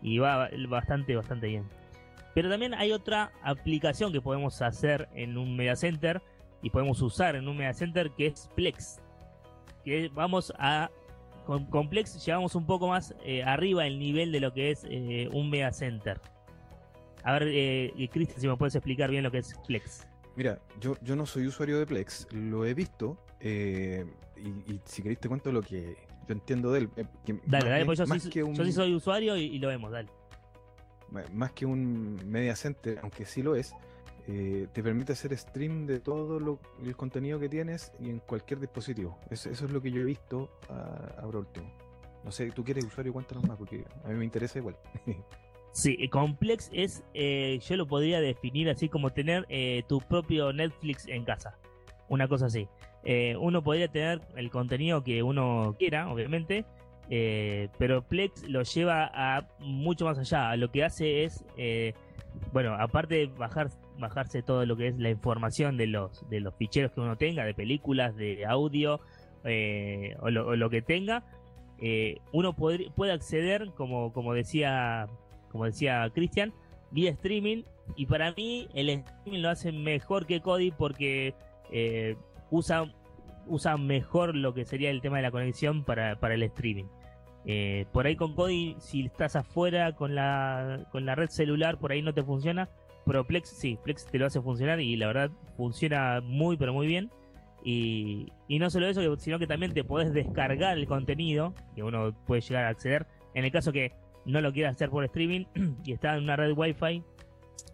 [0.02, 1.66] Y va bastante, bastante bien.
[2.36, 6.22] Pero también hay otra aplicación que podemos hacer en un Media Center
[6.62, 9.00] y podemos usar en un Media Center que es Plex.
[9.86, 10.92] Que vamos a.
[11.46, 15.30] Con, Plex llevamos un poco más eh, arriba el nivel de lo que es eh,
[15.32, 16.20] un Media Center.
[17.24, 20.06] A ver, eh, Cristian, si me puedes explicar bien lo que es Plex.
[20.36, 23.18] Mira, yo, yo no soy usuario de Plex, lo he visto,
[24.38, 26.90] y, si queréis te cuento lo que yo entiendo de él.
[26.96, 27.06] Eh,
[27.46, 30.10] dale, dale, pues yo, sí, soy usuario y, lo vemos, dale.
[31.34, 33.74] Más que un media center, aunque sí lo es,
[34.28, 38.60] eh, te permite hacer stream de todo lo, el contenido que tienes y en cualquier
[38.60, 39.18] dispositivo.
[39.30, 40.50] Eso, es lo que yo he visto
[41.22, 41.72] ahora último.
[42.24, 44.78] No sé, tú quieres usuario, cuéntanos más, porque a mí me interesa igual.
[45.72, 49.46] Sí, Complex es, yo lo podría definir así como tener
[49.90, 51.58] tu propio Netflix en casa.
[52.08, 52.68] Una cosa así.
[53.04, 56.66] Eh, uno podría tener el contenido que uno quiera, obviamente,
[57.10, 60.56] eh, pero Plex lo lleva a mucho más allá.
[60.56, 61.94] Lo que hace es, eh,
[62.52, 66.56] bueno, aparte de bajar, bajarse todo lo que es la información de los, de los
[66.56, 69.00] ficheros que uno tenga, de películas, de audio
[70.20, 71.24] o lo, que tenga,
[72.32, 75.08] uno puede, puede acceder, como, como decía,
[75.52, 76.54] como decía Cristian,
[76.90, 77.64] vía streaming.
[77.96, 81.36] Y para mí el streaming lo hace mejor que Cody porque
[82.50, 82.92] usa,
[83.48, 86.86] usa mejor lo que sería el tema de la conexión para, el streaming.
[87.46, 91.92] Eh, por ahí con Kodi, si estás afuera con la, con la red celular, por
[91.92, 92.70] ahí no te funciona.
[93.06, 96.88] Pero Plex sí, Plex te lo hace funcionar y la verdad funciona muy, pero muy
[96.88, 97.12] bien.
[97.64, 102.16] Y, y no solo eso, sino que también te podés descargar el contenido que uno
[102.26, 103.06] puede llegar a acceder.
[103.36, 103.92] En el caso que
[104.26, 105.46] no lo quiere hacer por streaming
[105.84, 107.04] y está en una red wifi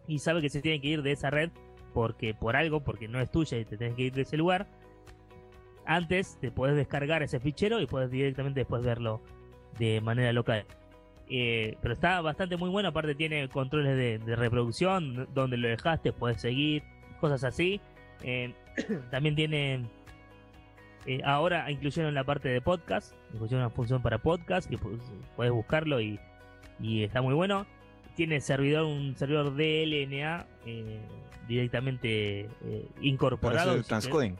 [0.07, 1.49] y sabe que se tiene que ir de esa red
[1.93, 4.67] porque por algo, porque no es tuya y te tienes que ir de ese lugar,
[5.85, 9.21] antes te puedes descargar ese fichero y puedes directamente después verlo
[9.77, 10.65] de manera local.
[11.29, 16.41] Eh, pero está bastante muy bueno, aparte tiene controles de, reproducción, donde lo dejaste puedes
[16.41, 16.83] seguir,
[17.19, 17.79] cosas así.
[18.23, 18.53] Eh,
[19.11, 19.85] también tiene,
[21.05, 26.01] eh, ahora incluyeron la parte de podcast, incluyeron una función para podcast, que puedes buscarlo
[26.01, 26.19] y,
[26.79, 27.65] y está muy bueno.
[28.15, 30.45] Tiene servidor, un servidor DLNA
[31.47, 32.49] directamente
[33.01, 33.81] incorporado.
[33.83, 34.37] transcoding.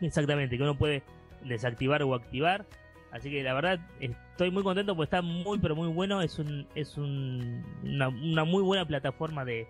[0.00, 1.02] Exactamente, que uno puede
[1.44, 2.66] desactivar o activar.
[3.12, 6.20] Así que la verdad estoy muy contento porque está muy pero muy bueno.
[6.20, 9.68] Es un es un, una, muy buena plataforma de,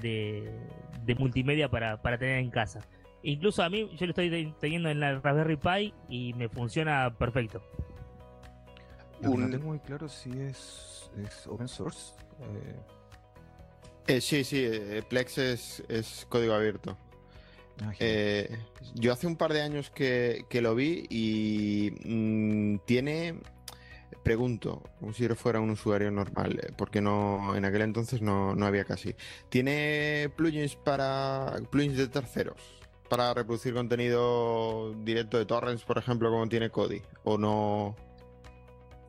[0.00, 2.80] de, multimedia para, tener en casa.
[3.22, 7.62] Incluso a mí yo lo estoy teniendo en la Raspberry Pi y me funciona perfecto.
[9.22, 12.12] No tengo muy claro si es, es open source.
[12.40, 12.76] Eh.
[14.06, 16.96] Eh, sí, sí, eh, Plex es, es código abierto.
[17.98, 18.58] Eh,
[18.94, 23.40] yo hace un par de años que, lo vi y mm, tiene,
[24.22, 29.14] pregunto, como si fuera un usuario normal, porque no en aquel entonces no, había casi.
[29.48, 32.60] ¿Tiene plugins para plugins de terceros?
[33.08, 37.96] Para reproducir contenido directo de torrents, por ejemplo, como tiene Kodi, o no.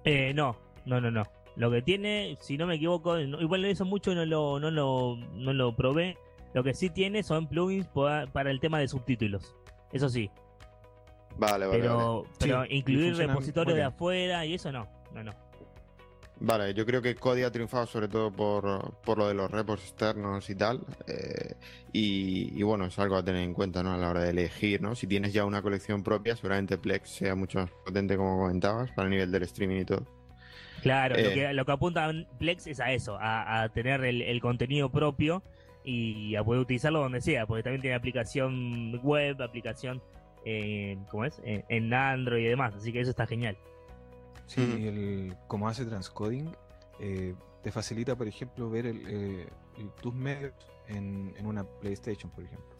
[0.06, 1.24] Eh, no, no, no, no.
[1.56, 5.18] Lo que tiene, si no me equivoco, igual lo hizo mucho no lo, no lo,
[5.36, 6.18] no lo probé
[6.54, 9.56] lo que sí tiene son plugins para el tema de subtítulos.
[9.92, 10.30] Eso sí.
[11.38, 11.80] Vale, vale.
[11.80, 14.88] Pero, pero incluir repositorios de afuera y eso no.
[15.14, 15.32] No, no.
[16.46, 20.50] Vale, yo creo que Kodi ha triunfado sobre todo por, lo de los repos externos
[20.50, 20.82] y tal.
[21.08, 21.56] Eh,
[21.94, 23.94] y, bueno, es algo a tener en cuenta ¿no?
[23.94, 24.82] a la hora de elegir.
[24.82, 24.94] ¿no?
[24.94, 29.06] Si tienes ya una colección propia, seguramente Plex sea mucho más potente, como comentabas, para
[29.06, 30.06] el nivel del streaming y todo.
[30.82, 34.92] Claro, lo, eh, que, lo que apunta Plex es a eso, a, tener el, contenido
[34.92, 35.44] propio
[35.86, 40.04] y a poder utilizarlo donde sea, porque también tiene aplicación web, aplicación,
[40.44, 41.42] eh, ¿cómo es?
[41.46, 43.56] Eh, en Android y demás, así que eso está genial.
[44.48, 46.56] Sí, el, como hace transcoding,
[47.00, 49.48] eh, te facilita, por ejemplo, ver el,
[50.02, 50.54] tus medios
[50.88, 52.76] en, una PlayStation, por ejemplo.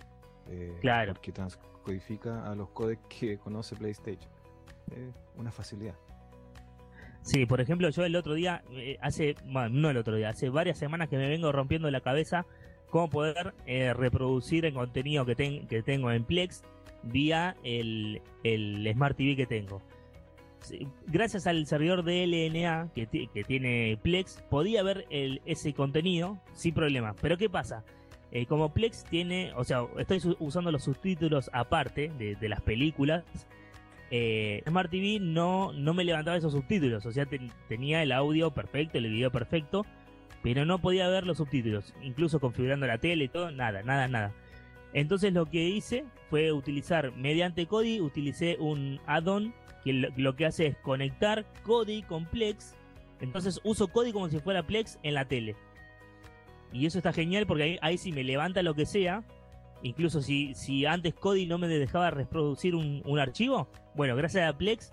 [0.82, 1.14] claro.
[1.14, 4.30] Porque transcodifica a los codecs que conoce PlayStation.
[5.36, 5.96] una facilidad.
[7.22, 8.64] Sí, por ejemplo, yo el otro día,
[9.02, 12.46] hace, bueno, no el otro día, hace varias semanas que me vengo rompiendo la cabeza
[12.94, 16.64] cómo poder eh, reproducir el contenido que, que tengo en Plex
[17.02, 18.22] vía el,
[18.94, 19.82] Smart TV que tengo.
[21.08, 26.74] Gracias al servidor de LNA que, que tiene Plex, podía ver el, ese contenido sin
[26.74, 27.16] problema.
[27.22, 27.84] Pero ¿qué pasa?
[28.36, 33.24] Eh, como Plex tiene, o sea, estoy usando los subtítulos aparte de, las películas,
[34.10, 37.28] eh, Smart TV no, no me levantaba esos subtítulos, o sea,
[37.68, 39.86] tenía el audio perfecto, el video perfecto,
[40.42, 44.34] pero no podía ver los subtítulos, incluso configurando la tele y todo, nada, nada, nada.
[44.94, 49.54] Entonces lo que hice fue utilizar mediante Kodi, utilicé un add-on
[49.84, 52.76] que lo, que hace es conectar Kodi con Plex.
[53.20, 55.56] Entonces uso Kodi como si fuera Plex en la tele.
[56.72, 59.24] Y eso está genial porque ahí, sí me levanta lo que sea.
[59.82, 64.58] Incluso si, si antes Kodi no me dejaba reproducir un, un archivo, bueno, gracias a
[64.58, 64.92] Plex,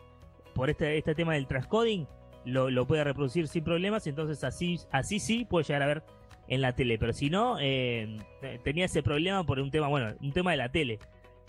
[0.54, 2.06] por este, este tema del transcoding,
[2.44, 6.02] lo, lo puede reproducir sin problemas, entonces así, así sí puede llegar a ver
[6.50, 8.18] en la tele, pero si no, eh,
[8.64, 10.98] tenía ese problema por un tema, bueno, un tema de la tele,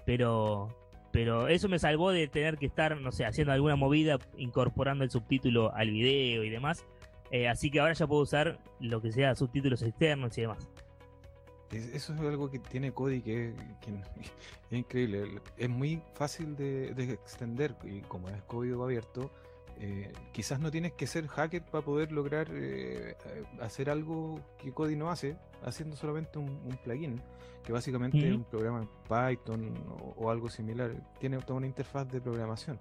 [0.05, 0.69] pero,
[1.11, 5.09] pero eso me salvó de tener que estar, no sé, haciendo alguna movida, incorporando el
[5.09, 6.85] subtítulo al video y demás,
[7.31, 10.69] eh, así que ahora ya puedo usar lo que sea subtítulos externos y demás.
[11.71, 13.55] Eso es algo que tiene Kodi que,
[14.69, 15.41] es increíble.
[15.57, 19.31] Es muy fácil de, extender y como es código abierto,
[19.83, 23.15] eh, quizás no tienes que ser hacker para poder lograr eh,
[23.59, 27.19] hacer algo que Kodi no hace, haciendo solamente un, plugin,
[27.63, 29.73] que básicamente es un programa en Python
[30.17, 30.93] o, algo similar.
[31.19, 32.77] Tiene toda una interfaz de programación.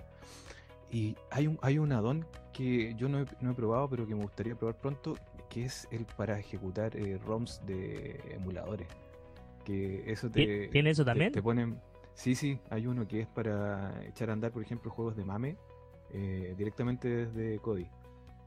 [0.90, 4.54] Y hay un, hay un addon que yo no he, probado, pero que me gustaría
[4.54, 5.16] probar pronto,
[5.48, 8.88] que es el para ejecutar eh, ROMs de emuladores.
[9.64, 10.68] Que eso te.
[10.68, 11.32] ¿Tiene eso también?
[11.32, 11.80] te ponen.
[12.12, 15.56] Sí, sí, hay uno que es para echar a andar, por ejemplo, juegos de mame
[16.12, 17.86] eh, directamente desde Kodi.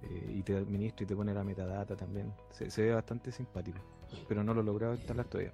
[0.03, 2.33] Eh, y te administra y te pone la metadata también.
[2.51, 3.79] Se, ve bastante simpático,
[4.27, 5.53] pero no lo he logrado instalar todavía.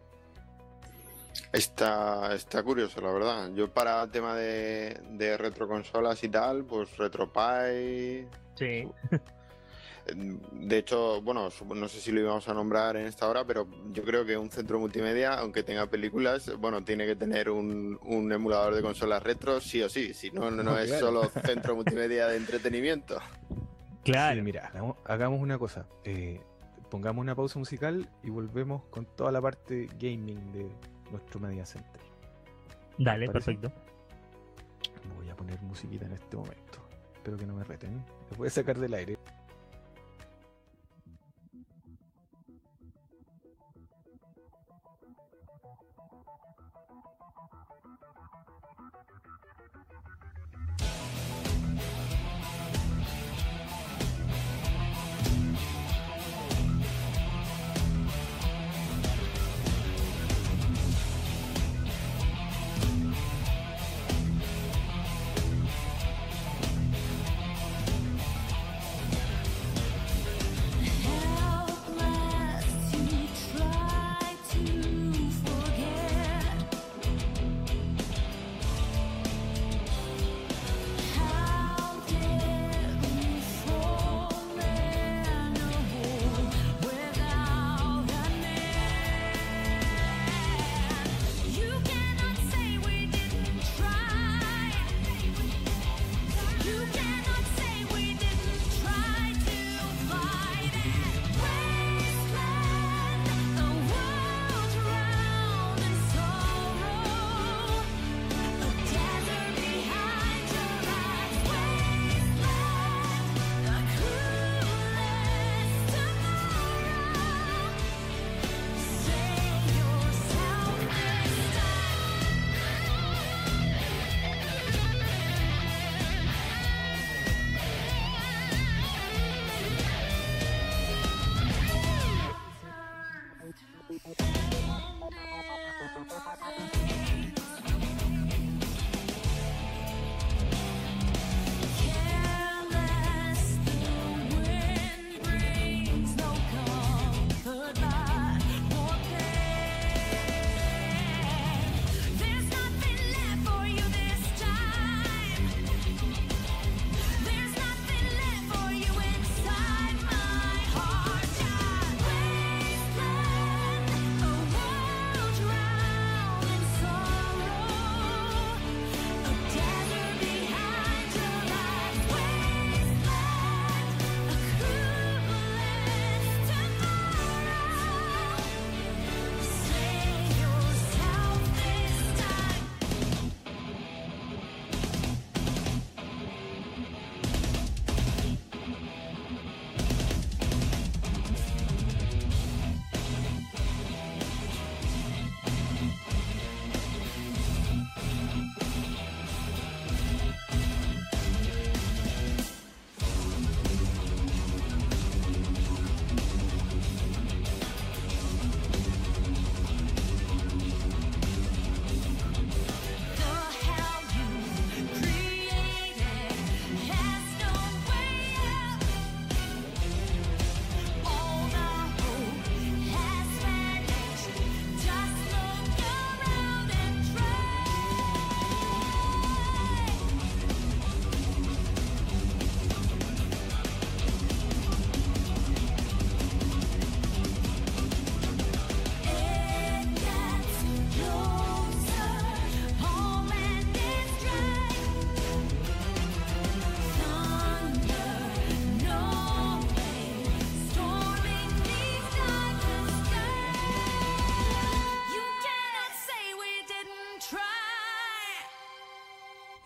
[1.53, 3.51] Está, está curioso, la verdad.
[3.53, 8.27] Yo para el tema de, de retroconsolas y tal, pues RetroPie.
[8.55, 8.87] Sí.
[10.15, 14.03] De hecho, bueno, no sé si lo íbamos a nombrar en esta hora, pero yo
[14.03, 17.99] creo que un centro multimedia, aunque tenga películas, bueno, tiene que tener un,
[18.31, 20.13] emulador de consolas retro, sí o sí.
[20.13, 23.19] Si no, no, es solo centro multimedia de entretenimiento.
[24.03, 24.71] Claro, mira,
[25.05, 25.85] hagamos, una cosa.
[26.03, 26.41] Eh,
[26.89, 30.69] pongamos una pausa musical y volvemos con toda la parte gaming de
[31.11, 32.01] nuestro Media Center.
[32.97, 33.71] Dale, perfecto.
[35.15, 36.79] Voy a poner musiquita en este momento.
[37.13, 38.03] Espero que no me reten.
[38.31, 39.17] Lo voy a sacar del aire.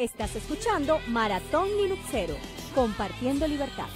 [0.03, 2.35] Estás escuchando Maratón Linuxero,
[2.75, 3.87] compartiendo libertad.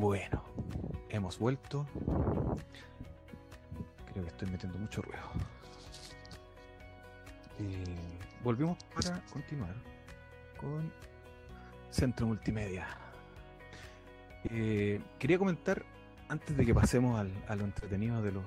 [0.00, 0.42] Bueno,
[1.10, 1.86] hemos vuelto.
[4.10, 5.20] Creo que estoy metiendo mucho ruido.
[8.42, 9.74] volvimos para continuar
[10.58, 10.90] con
[11.90, 12.86] Centro Multimedia.
[14.44, 15.84] Eh, quería comentar,
[16.30, 18.44] antes de que pasemos al, a lo entretenido de los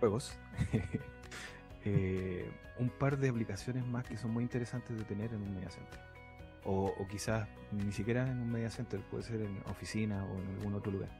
[0.00, 0.36] juegos,
[1.86, 5.70] eh, un par de aplicaciones más que son muy interesantes de tener en un media
[6.64, 10.74] O, quizás ni siquiera en un media center, puede ser en oficina o en algún
[10.74, 11.10] otro lugar.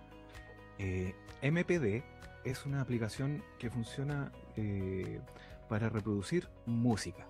[0.78, 2.02] Eh, MPD
[2.44, 4.32] es una aplicación que funciona
[5.68, 7.26] para reproducir música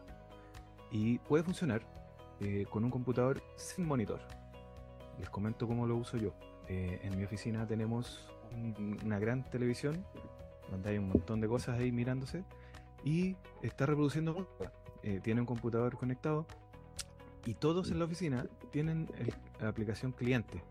[0.91, 1.83] y puede funcionar
[2.71, 4.21] con un computador sin monitor.
[5.19, 6.35] Les comento cómo lo uso yo.
[6.69, 8.27] Eh, en mi oficina tenemos
[9.05, 10.05] una gran televisión
[10.71, 12.45] donde hay un montón de cosas ahí mirándose
[13.05, 14.49] y está reproduciendo
[15.03, 16.47] eh, tiene un computador conectado
[17.47, 19.09] y todos en la oficina tienen
[19.61, 20.63] la aplicación cliente.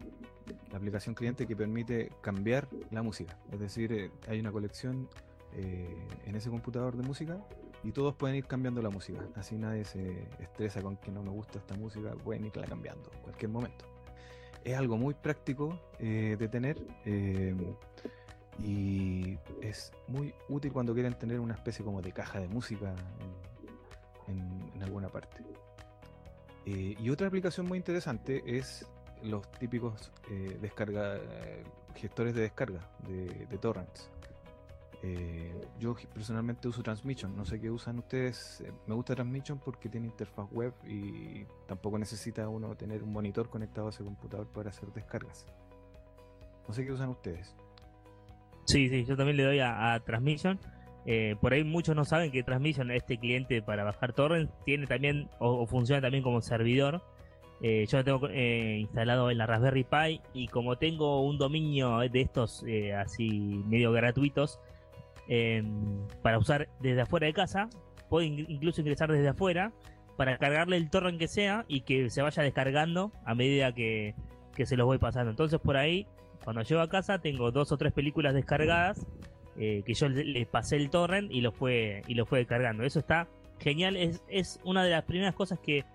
[0.71, 3.37] La aplicación cliente que permite cambiar la música.
[3.51, 5.09] Es decir, eh, hay una colección
[5.55, 7.37] en ese computador de música
[7.83, 9.19] y todos pueden ir cambiando la música.
[9.35, 13.21] Así nadie se estresa con que no me gusta esta música, pueden irla cambiando en
[13.21, 13.85] cualquier momento
[14.63, 17.55] es algo muy práctico eh, de tener eh,
[18.59, 22.93] y es muy útil cuando quieren tener una especie como de caja de música
[24.27, 25.37] en, alguna parte.
[26.65, 28.85] Eh, y otra aplicación muy interesante es
[29.21, 30.11] los típicos
[30.61, 31.17] descarga,
[31.95, 34.09] gestores de descarga de, torrents.
[35.05, 38.61] Eh, yo personalmente uso Transmission, no sé qué usan ustedes.
[38.61, 43.49] Eh, me gusta Transmission porque tiene interfaz web y tampoco necesita uno tener un monitor
[43.49, 45.45] conectado a ese computador para hacer descargas.
[46.67, 47.53] No sé qué usan ustedes.
[48.65, 50.57] Sí, sí, yo también le doy a, Transmission.
[51.05, 55.29] Eh, por ahí muchos no saben que Transmission, este cliente para bajar torrents, tiene también
[55.39, 57.01] o, funciona también como servidor.
[57.61, 62.65] yo lo tengo instalado en la Raspberry Pi y como tengo un dominio de estos
[62.97, 63.29] así
[63.67, 64.59] medio gratuitos,
[65.27, 67.69] Em, para usar desde afuera de casa.
[68.09, 69.71] Puedo incluso ingresar desde afuera
[70.17, 74.15] para cargarle el torrent que sea y que se vaya descargando a medida que,
[74.65, 75.31] se los voy pasando.
[75.31, 76.05] Entonces por ahí,
[76.43, 79.07] cuando llego a casa, tengo dos o tres películas descargadas
[79.57, 82.83] eh, que yo les pasé el torrent y lo fue, y lo fue descargando.
[82.83, 83.27] Eso está
[83.59, 83.95] genial.
[83.95, 85.85] Es, es una de las primeras cosas que,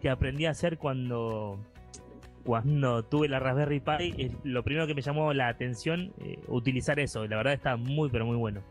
[0.00, 1.58] que aprendí a hacer cuando
[2.46, 7.26] cuando tuve la Raspberry Pi, lo primero que me llamó la atención, eh, utilizar eso.
[7.26, 8.62] La verdad está muy, pero muy bueno.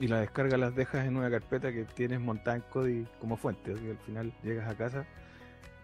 [0.00, 3.72] Y la descarga las dejas en una carpeta que tienes montada en como fuente.
[3.72, 5.06] Así que al final llegas a casa,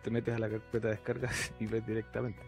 [0.03, 2.41] te metes a la carpeta de descargas y ves directamente.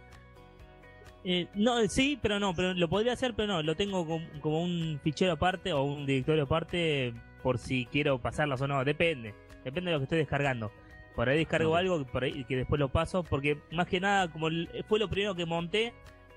[1.24, 4.06] Eh, no, sí, pero no, pero lo podría hacer, pero no, lo tengo
[4.40, 9.34] como, un fichero aparte o un directorio aparte por si quiero pasarlas o no, depende,
[9.64, 10.72] depende de lo que estoy descargando.
[11.14, 14.48] Por ahí descargo algo por ahí, que después lo paso, porque más que nada, como
[14.88, 15.92] fue lo primero que monté,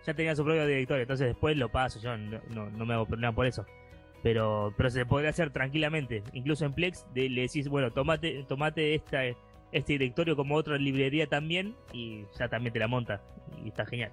[0.05, 3.33] ya tenía su propio directorio, entonces después lo paso, yo no, no, me hago problema
[3.33, 3.65] por eso.
[4.21, 6.23] Pero, pero se podría hacer tranquilamente.
[6.33, 9.23] Incluso en Plex le decís, bueno, tomate, tomate esta,
[9.71, 13.21] este directorio como otra librería también y ya también te la monta.
[13.63, 14.11] Y está genial.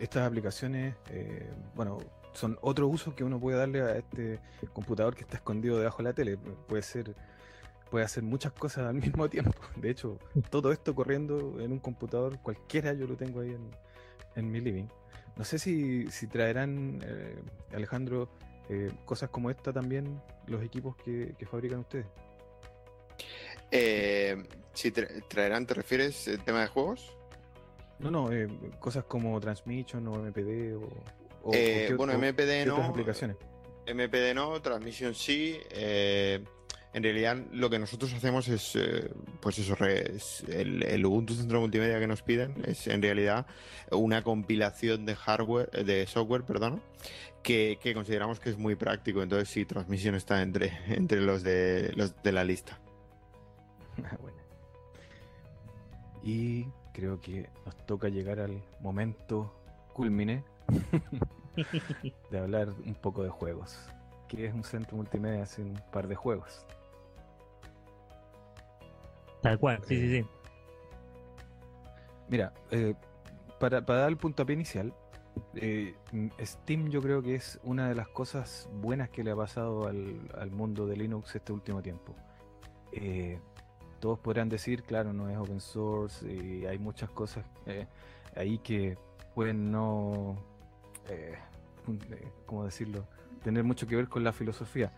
[0.00, 1.98] Estas aplicaciones, eh, bueno,
[2.32, 4.40] son otro uso que uno puede darle a este
[4.72, 6.36] computador que está escondido debajo de la tele.
[6.66, 7.14] Puede ser
[7.90, 9.60] puede hacer muchas cosas al mismo tiempo.
[9.76, 13.56] De hecho, todo esto corriendo en un computador cualquiera yo lo tengo ahí
[14.36, 14.86] en, mi living.
[15.36, 17.36] No sé si, traerán, eh,
[17.74, 18.30] Alejandro,
[18.68, 22.06] eh, cosas como esta también los equipos que, fabrican ustedes.
[23.70, 24.42] Eh,
[24.72, 27.16] si traerán, ¿te refieres al tema de juegos?
[28.00, 28.30] No, no,
[28.78, 31.96] cosas como Transmission o MPD o...
[31.96, 32.76] bueno, MPD no.
[32.82, 33.36] aplicaciones?
[33.86, 35.58] MPD no, Transmission sí.
[36.92, 39.08] En realidad, lo que nosotros hacemos es, eh,
[39.40, 43.46] pues eso, el, Ubuntu Centro Multimedia que nos piden es en realidad
[43.92, 46.82] una compilación de hardware, de software, perdón,
[47.44, 49.22] que, consideramos que es muy práctico.
[49.22, 52.80] Entonces, sí, transmisión está entre, entre los de los de la lista.
[54.20, 54.38] bueno.
[56.24, 59.52] Y creo que nos toca llegar al momento
[59.92, 60.44] culmine
[62.30, 63.78] de hablar un poco de juegos.
[64.28, 66.66] Que es un centro multimedia hace un par de juegos.
[69.42, 70.26] Tal cual, sí, sí, sí.
[72.28, 72.94] Mira, eh,
[73.58, 74.94] para, dar el puntapié inicial,
[75.54, 75.96] eh,
[76.40, 80.50] Steam yo creo que es una de las cosas buenas que le ha pasado al,
[80.50, 82.14] mundo de Linux este último tiempo.
[82.92, 83.40] Eh,
[84.00, 87.44] todos podrán decir, claro, no es open source y hay muchas cosas
[88.36, 88.98] ahí que
[89.34, 90.36] pueden no,
[92.46, 93.04] ¿cómo decirlo?,
[93.42, 94.92] tener mucho que ver con la filosofía.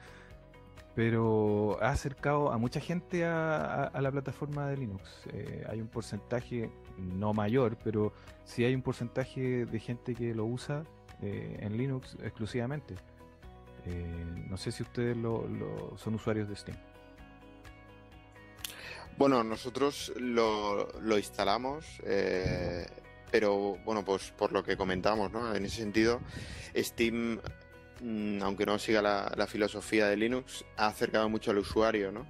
[0.94, 5.26] pero ha acercado a mucha gente a, la plataforma de Linux.
[5.32, 8.12] Eh, hay un porcentaje, no mayor, pero
[8.44, 10.84] sí hay un porcentaje de gente que lo usa
[11.22, 12.94] eh, en Linux exclusivamente.
[13.86, 15.46] Eh, no sé si ustedes lo,
[15.96, 16.76] son usuarios de Steam.
[19.18, 21.84] Bueno, nosotros lo, lo instalamos,
[23.30, 25.54] pero bueno, pues por lo que comentamos, ¿no?
[25.54, 26.20] En ese sentido,
[26.76, 27.40] Steam
[28.02, 32.26] Mm, aunque no siga la, filosofía de Linux, ha acercado mucho al usuario, ¿no?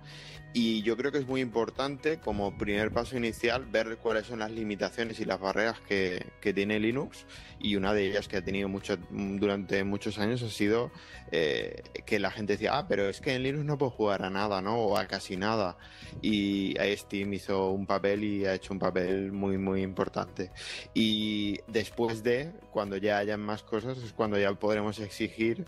[0.55, 4.51] Y yo creo que es muy importante, como primer paso inicial, ver cuáles son las
[4.51, 7.25] limitaciones y las barreras que, tiene Linux.
[7.59, 10.91] Y una de ellas que ha tenido mucho, durante muchos años ha sido
[11.31, 14.31] eh, que la gente decía, ah, pero es que en Linux no puedo jugar a
[14.31, 14.77] nada, ¿no?
[14.77, 15.79] O a casi nada.
[16.21, 20.51] Y Steam hizo un papel y ha hecho un papel muy, muy importante.
[20.93, 25.65] Y después de, cuando ya hayan más cosas, es cuando ya podremos exigir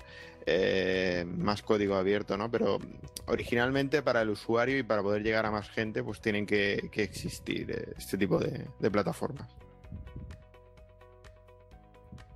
[0.47, 2.51] eh, más código abierto, ¿no?
[2.51, 2.79] Pero
[3.27, 7.71] originalmente para el usuario y para poder llegar a más gente, pues tienen que, existir
[7.71, 9.49] eh, este tipo de, plataformas.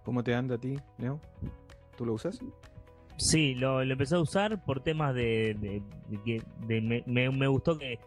[0.05, 1.21] ¿Cómo te anda a ti, Neo?
[1.97, 2.41] ¿Tú lo usas?
[3.19, 5.83] Sí, lo, empecé a usar por temas de...
[7.07, 7.99] me, gustó que,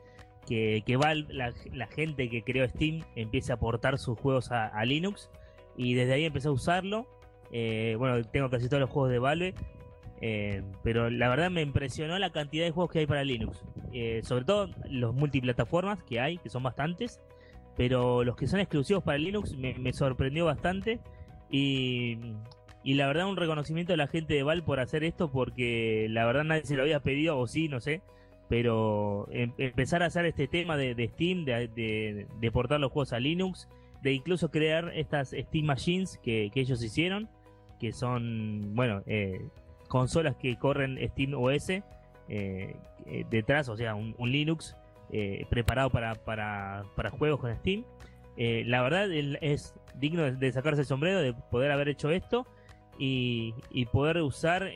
[0.47, 0.84] que,
[1.30, 5.30] la, gente que creó Steam, empiece a aportar sus juegos a, Linux.
[5.78, 7.06] Y desde ahí empecé a usarlo.
[7.52, 9.54] Eh, bueno, tengo casi todos los juegos de Valve.
[10.22, 13.63] Eh, pero la verdad me impresionó la cantidad de juegos que hay para Linux.
[13.91, 17.19] Eh, sobre todo los multiplataformas que hay, que son bastantes.
[17.76, 20.99] Pero los que son exclusivos para Linux me, sorprendió bastante.
[21.49, 22.17] Y,
[22.84, 26.43] la verdad un reconocimiento a la gente de Val por hacer esto porque la verdad
[26.43, 28.01] nadie se lo había pedido o sí, no sé.
[28.49, 33.67] Pero em, empezar a hacer este tema de, Steam, de, portar los juegos a Linux,
[34.03, 37.30] de incluso crear estas Steam Machines que, ellos hicieron,
[37.80, 39.39] que son, bueno, eh,
[39.92, 41.84] consolas que corren Steam OS eh,
[42.30, 42.76] eh,
[43.30, 44.78] detrás, o sea, un, Linux
[45.12, 47.84] eh, preparado para, para, juegos con Steam.
[48.38, 52.48] la verdad es digno de, sacarse el sombrero de poder haber hecho esto
[52.98, 53.54] y,
[53.92, 54.72] poder usar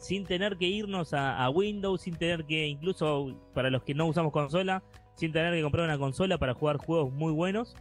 [0.00, 4.32] sin tener que irnos a, Windows, sin tener que, incluso para los que no usamos
[4.32, 4.82] consola,
[5.14, 7.76] sin tener que comprar una consola para jugar juegos muy buenos.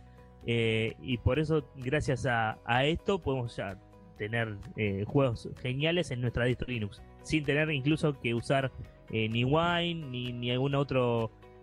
[0.46, 3.76] y por eso, gracias a, a esto, podemos ya
[4.18, 8.72] tener eh, juegos geniales en nuestra distro Linux, sin tener incluso que usar
[9.11, 11.01] eh, ni Wine ni, ni alguna otra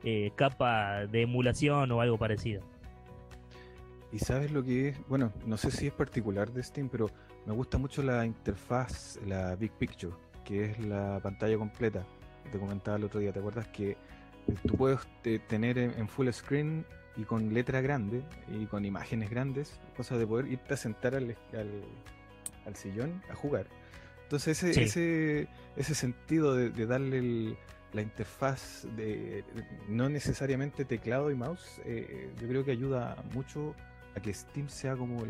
[0.05, 2.63] eh, capa de emulación o algo parecido.
[4.13, 5.09] ¿Y sabes lo que es?
[5.09, 7.11] Bueno, no sé si es particular de Steam, pero
[7.47, 10.13] me gusta mucho la interfaz, la Big Picture,
[10.45, 12.05] que es la pantalla completa.
[12.51, 13.97] Te comentaba el otro día, ¿te acuerdas que
[14.67, 15.01] tú puedes
[15.49, 16.85] tener en full screen
[17.17, 21.37] y con letra grande y con imágenes grandes, cosa de poder irte a sentar al,
[21.53, 21.83] al
[22.77, 23.67] sillón a jugar.
[24.25, 27.57] Entonces ese, ese, ese sentido de, darle
[27.93, 29.45] la interfaz de
[29.89, 33.75] no necesariamente teclado y mouse, eh, yo creo que ayuda mucho
[34.17, 35.23] a que Steam sea como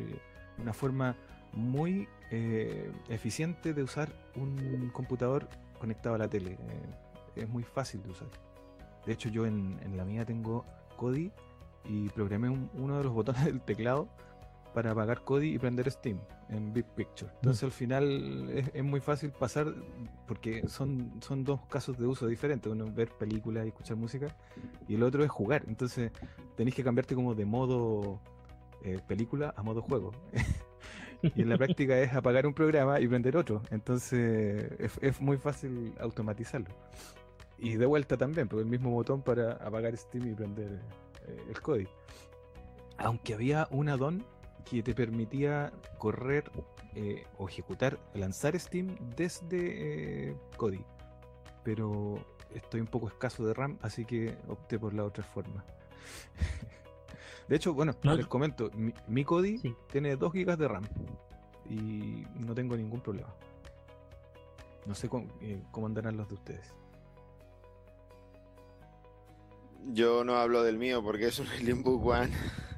[0.58, 1.16] una forma
[1.52, 6.52] muy eh, eficiente de usar un computador conectado a la tele.
[6.52, 8.28] Eh, es muy fácil de usar.
[9.04, 10.64] De hecho yo en, la mía tengo
[10.96, 11.32] Kodi
[11.84, 14.08] y programé uno de los botones del teclado
[14.72, 16.18] para apagar Kodi y prender Steam
[16.48, 17.30] en Big Picture.
[17.36, 19.74] Entonces al final es, muy fácil pasar
[20.26, 22.70] porque son, son dos casos de uso diferentes.
[22.70, 24.28] Uno es ver películas y escuchar música
[24.88, 25.64] y el otro es jugar.
[25.66, 26.10] Entonces
[26.56, 28.20] tenéis que cambiarte como de modo
[28.84, 30.12] eh, película a modo juego.
[31.22, 33.62] y en la práctica es apagar un programa y prender otro.
[33.70, 36.74] Entonces es, muy fácil automatizarlo.
[37.58, 40.80] Y de vuelta también, porque el mismo botón para apagar Steam y prender
[41.28, 41.86] eh, el Kodi.
[42.98, 44.24] Aunque había un add-on
[44.64, 46.50] que te permitía correr
[46.94, 50.84] eh, o ejecutar, lanzar Steam desde eh, Kodi.
[51.64, 52.16] Pero
[52.54, 55.64] estoy un poco escaso de RAM, así que opté por la otra forma.
[57.48, 58.70] de hecho, bueno, les comento,
[59.08, 59.60] mi, Kodi
[59.90, 60.84] tiene 2 GB de RAM
[61.68, 63.34] y no tengo ningún problema.
[64.84, 66.74] No sé cómo, eh, cómo andarán los de ustedes.
[69.92, 72.32] Yo no hablo del mío porque es un Slimbook One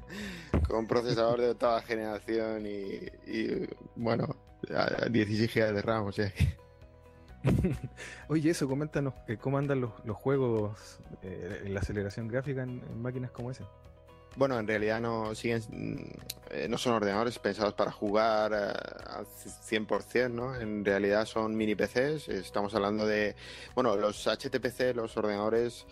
[0.67, 4.35] con procesador de octava generación y, bueno,
[5.09, 6.31] 16 GB de RAM, o sea
[8.27, 13.31] Oye, eso, coméntanos eh, cómo andan los, juegos, eh, en la aceleración gráfica en, máquinas
[13.31, 13.65] como esa.
[14.35, 15.61] Bueno, en realidad no siguen,
[16.55, 20.55] eh, no son ordenadores pensados para jugar al 100%, ¿no?
[20.55, 22.29] En realidad son mini PCs.
[22.29, 23.35] Estamos hablando de,
[23.73, 25.85] bueno, los HTPC, los ordenadores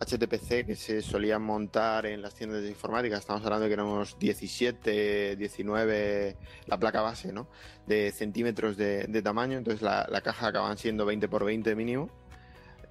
[0.00, 3.16] HTPC que se solían montar en las tiendas de informática.
[3.16, 7.48] Estamos hablando de que eran unos 17, 19, la placa base, ¿no?
[7.86, 9.58] De centímetros de, tamaño.
[9.58, 12.10] Entonces la, caja acaban siendo 20 por 20 mínimo.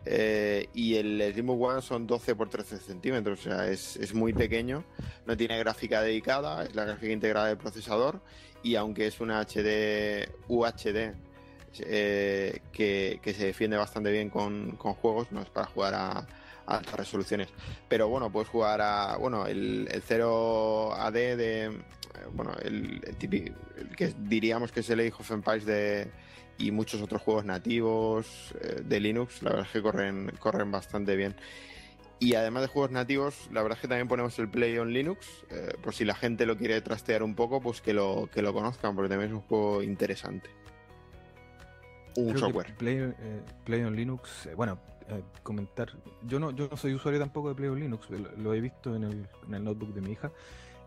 [0.10, 4.84] Eh, y el Slimbook One son 12 por 13 centímetros, o sea, es, muy pequeño,
[5.26, 8.22] no tiene gráfica dedicada, es la gráfica integrada del procesador
[8.64, 11.14] y aunque es una HD UHD
[11.80, 16.28] eh, que, se defiende bastante bien con, juegos, no es para jugar a,
[16.66, 17.50] altas resoluciones.
[17.88, 21.72] Pero bueno, puedes jugar a, bueno, el, el 0 AD de,
[22.34, 26.08] bueno, el, el, que diríamos que es el Age of Empires de
[26.58, 31.16] y muchos otros juegos nativos eh, de Linux, la verdad es que corren, corren bastante
[31.16, 31.36] bien.
[32.20, 35.28] Y además de juegos nativos, la verdad es que también ponemos el Play on Linux,
[35.52, 38.54] eh, por si la gente lo quiere trastear un poco, pues que lo, que lo
[38.54, 40.50] conozcan, porque también es un juego interesante.
[42.16, 42.76] Un software.
[42.76, 44.80] Play, eh, Play, on Linux, bueno,
[45.44, 45.94] comentar,
[46.24, 49.04] yo no, yo no soy usuario tampoco de Play on Linux, lo, he visto en
[49.04, 50.32] el, en el notebook de mi hija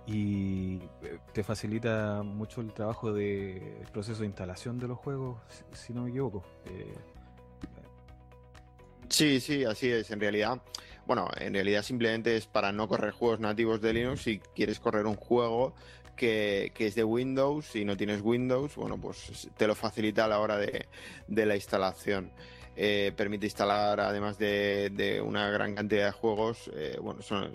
[0.06, 5.38] y eh, te facilita mucho el trabajo de proceso de instalación de los juegos,
[5.72, 6.42] si, no me equivoco.
[6.66, 6.94] Eh,
[9.08, 10.10] sí, sí, así es.
[10.10, 10.60] En realidad,
[11.06, 14.22] bueno, en realidad simplemente es para no correr juegos nativos de Linux.
[14.22, 15.74] Si quieres correr un juego
[16.16, 20.40] que, es de Windows y no tienes Windows, bueno, pues te lo facilita a la
[20.40, 20.86] hora de,
[21.28, 22.32] la instalación.
[22.76, 26.70] Eh, permite instalar, además de, una gran cantidad de juegos,
[27.00, 27.52] bueno, son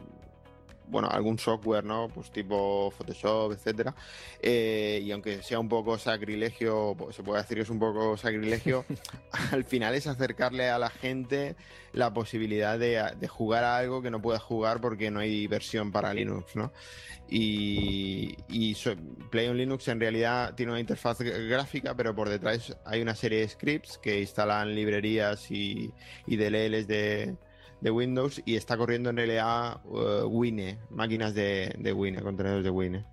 [0.88, 2.10] bueno, algún software, ¿no?
[2.14, 3.96] Pues tipo Photoshop, etcétera.
[4.42, 8.86] Eh, y aunque sea un poco sacrilegio, se puede decir que es un poco sacrilegio,
[9.52, 11.56] al final es acercarle a la gente
[11.94, 16.14] la posibilidad de, jugar a algo que no pueda jugar porque no hay versión para
[16.14, 16.72] Linux, ¿no?
[17.28, 18.76] Y, y
[19.32, 23.40] Play on Linux en realidad tiene una interfaz gráfica, pero por detrás hay una serie
[23.40, 25.92] de scripts que instalan librerías y,
[26.28, 27.36] y DLLs de,
[27.82, 32.70] de Windows y está corriendo en LA uh, Wine, máquinas de, de Wine, contenedores de
[32.70, 33.06] Wine.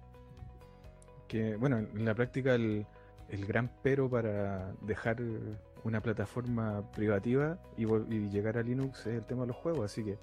[1.29, 2.87] Que bueno, en la práctica el,
[3.29, 5.17] gran pero para dejar
[5.85, 7.87] una plataforma privativa y,
[8.29, 10.19] llegar a Linux es el tema de los juegos, así que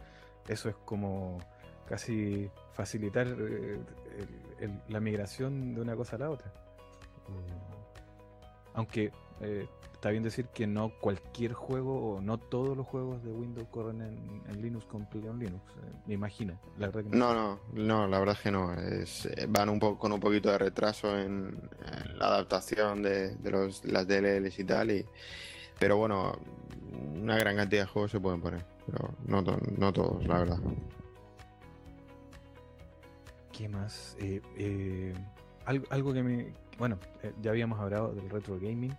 [0.48, 1.40] eso es como
[1.88, 3.80] casi facilitar eh,
[4.90, 6.52] la migración de una cosa a la otra.
[7.30, 7.70] Eh,
[8.74, 9.12] aunque
[9.42, 9.68] eh,
[10.00, 14.02] está bien decir que no cualquier juego o no todos los juegos de Windows corren
[14.02, 16.58] en, Linux con Leon Linux, eh, me imagino.
[16.78, 17.34] La verdad que no.
[17.34, 18.74] no, no, la verdad es que no.
[18.74, 21.70] Es, eh, van un poco con un poquito de retraso en,
[22.16, 24.92] la adaptación de, los, las DLLs y tal.
[24.92, 25.06] Y,
[25.78, 26.40] pero bueno,
[27.22, 30.60] una gran cantidad de juegos se pueden poner, pero no, no todos, la verdad.
[33.52, 34.16] ¿Qué más?
[34.22, 35.14] Eh,
[35.66, 36.54] algo, algo que me.
[36.78, 36.98] Bueno,
[37.42, 38.96] ya habíamos hablado del retro gaming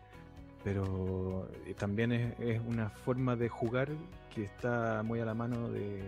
[0.63, 3.89] pero eh, también es, una forma de jugar
[4.35, 6.03] que está muy a la mano de,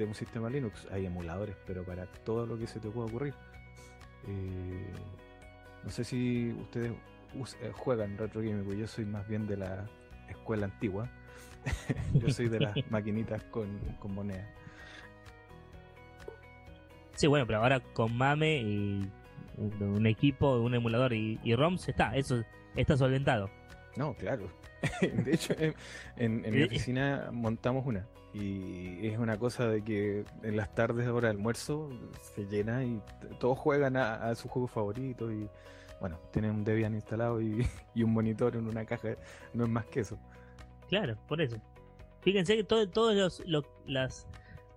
[0.00, 0.86] un sistema Linux.
[0.90, 3.34] Hay emuladores, pero para todo lo que se te pueda ocurrir.
[4.26, 4.90] Eh,
[5.84, 6.92] no sé si ustedes
[7.60, 9.86] eh, juegan retro gaming, porque yo soy más bien de la
[10.28, 11.08] escuela antigua.
[12.14, 14.48] yo soy de las maquinitas con, con moneda.
[17.14, 19.10] Sí, bueno, pero ahora con MAME y
[19.56, 22.44] un, equipo, un emulador y, y ROMs está, eso
[22.76, 23.50] está solventado.
[23.96, 24.50] No, claro.
[25.00, 25.54] de hecho,
[26.16, 28.06] en, mi oficina montamos una.
[28.34, 31.88] Y es una cosa de que en las tardes, hora de almuerzo,
[32.34, 33.00] se llena y
[33.40, 35.32] todos juegan a, su juego favorito.
[35.32, 35.48] Y
[36.00, 39.16] bueno, tienen un Debian instalado y, un monitor en una caja.
[39.54, 40.18] No es más que eso.
[40.88, 41.56] Claro, por eso.
[42.20, 43.42] Fíjense que todas
[43.86, 44.26] las,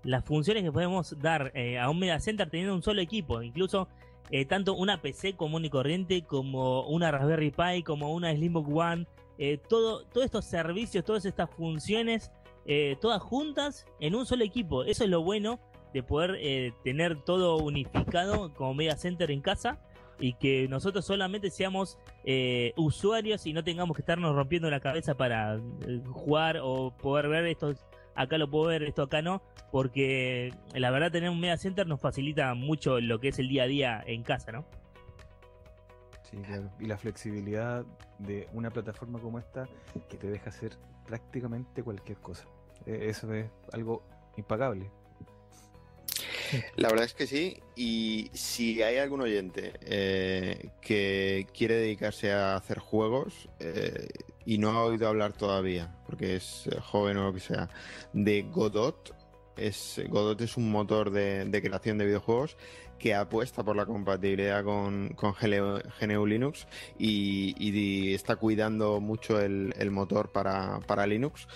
[0.04, 3.90] las funciones que podemos dar eh, a un Mega Center teniendo un solo equipo, incluso
[4.32, 9.08] eh, tanto una PC común y corriente como una Raspberry Pi, como una Slimbook One,
[9.38, 12.32] eh, todo, todos estos servicios, todas estas funciones,
[12.66, 14.84] eh, todas juntas en un solo equipo.
[14.84, 15.60] Eso es lo bueno
[15.94, 19.82] de poder tener todo unificado como Media Center en casa
[20.20, 21.98] y que nosotros solamente seamos
[22.76, 25.60] usuarios y no tengamos que estarnos rompiendo la cabeza para
[26.12, 27.89] jugar o poder ver estos
[28.20, 29.42] acá lo puedo ver, esto acá no,
[29.72, 33.64] porque la verdad tener un media center nos facilita mucho lo que es el día
[33.64, 34.66] a día en casa, ¿no?
[36.30, 36.70] Sí, claro.
[36.80, 37.86] Y la flexibilidad
[38.20, 39.70] de una plataforma como esta
[40.10, 40.74] que te deja hacer
[41.08, 42.46] prácticamente cualquier cosa.
[42.86, 44.04] E, eso es algo
[44.36, 44.92] impagable.
[46.76, 52.56] La verdad es que sí, y si hay algún oyente eh, que quiere dedicarse a
[52.56, 54.08] hacer juegos eh,
[54.50, 57.70] y no ha oído hablar todavía, porque es joven o lo que sea,
[58.14, 59.16] de Godot,
[59.56, 62.58] es, Godot es un motor de, creación de videojuegos
[62.98, 66.66] que apuesta por la compatibilidad con, con GNU Linux
[66.98, 71.48] y, está cuidando mucho el, motor para, para Linux.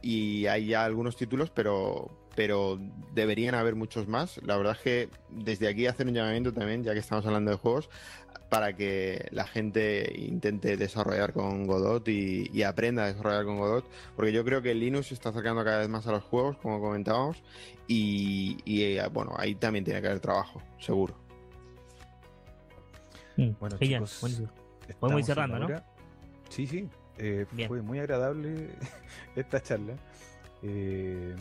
[0.00, 2.80] Y hay ya algunos títulos, pero, pero
[3.12, 4.40] deberían haber muchos más.
[4.42, 7.58] La verdad es que desde aquí hacer un llamamiento también, ya que estamos hablando de
[7.58, 7.90] juegos,
[8.54, 13.84] para que la gente intente desarrollar con Godot y, aprenda a desarrollar con Godot,
[14.14, 16.80] porque yo creo que Linux se está acercando cada vez más a los juegos, como
[16.80, 17.42] comentábamos,
[17.88, 21.16] y, y bueno, ahí también tiene que haber trabajo, seguro.
[23.36, 24.20] Mm, bueno, chicos,
[25.00, 25.82] Podemos ir cerrando, ¿no?
[26.48, 26.88] Sí, sí.
[27.18, 28.68] Eh, fue muy agradable
[29.34, 29.94] esta charla.
[30.62, 31.34] Eh,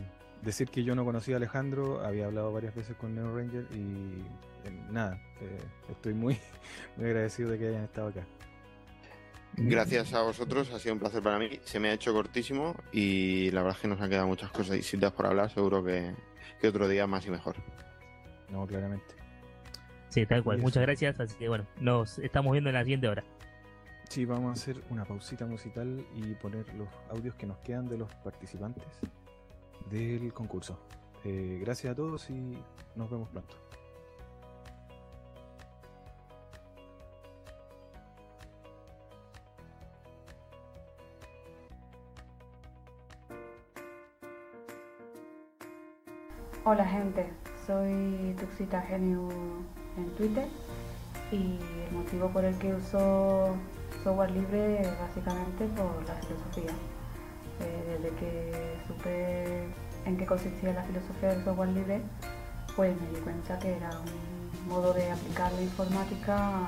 [0.44, 4.22] decir que yo no conocía a Alejandro, había hablado varias veces con Neo Ranger y
[4.68, 5.20] eh, nada,
[5.89, 6.38] estoy muy,
[6.98, 8.26] muy agradecido de que hayan estado acá.
[9.56, 11.60] Gracias a vosotros, ha sido un placer para mí.
[11.64, 14.76] Se me ha hecho cortísimo y la verdad es que nos han quedado muchas cosas
[14.76, 15.52] distintas por hablar.
[15.52, 16.12] Seguro que,
[16.60, 17.56] que otro día más y mejor.
[18.50, 19.14] No, claramente.
[20.10, 20.58] Sí, tal cual.
[20.58, 21.20] Muchas gracias.
[21.20, 23.24] Así que bueno, nos estamos viendo en la siguiente hora.
[24.10, 28.00] Sí, vamos a hacer una pausita musical y poner los audios que nos quedan de
[28.00, 28.84] los participantes
[29.89, 30.79] del concurso.
[31.23, 32.57] Eh, gracias a todos y
[32.95, 33.55] nos vemos pronto.
[46.65, 47.29] Hola gente,
[47.67, 49.27] soy Tuxita Genio
[49.97, 50.47] en Twitter
[51.29, 53.55] y el motivo por el que uso
[54.01, 56.71] software libre básicamente por la filosofía.
[57.60, 59.64] Eh, desde que supe
[60.06, 62.01] en qué consistía la filosofía del software libre,
[62.76, 66.68] pues me di cuenta que era un modo de aplicar la informática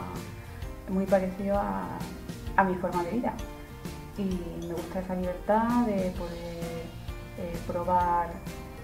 [0.89, 3.33] muy parecido a, mi forma de vida.
[4.17, 6.85] Y me gusta esa libertad de poder
[7.37, 8.29] eh, probar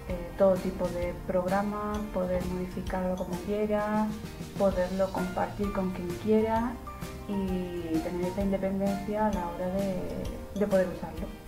[0.08, 4.06] eh, todo tipo de programas, poder modificarlo como quiera,
[4.58, 6.72] poderlo compartir con quien quiera
[7.28, 11.41] y tener esa independencia a la hora de, poder usarlo.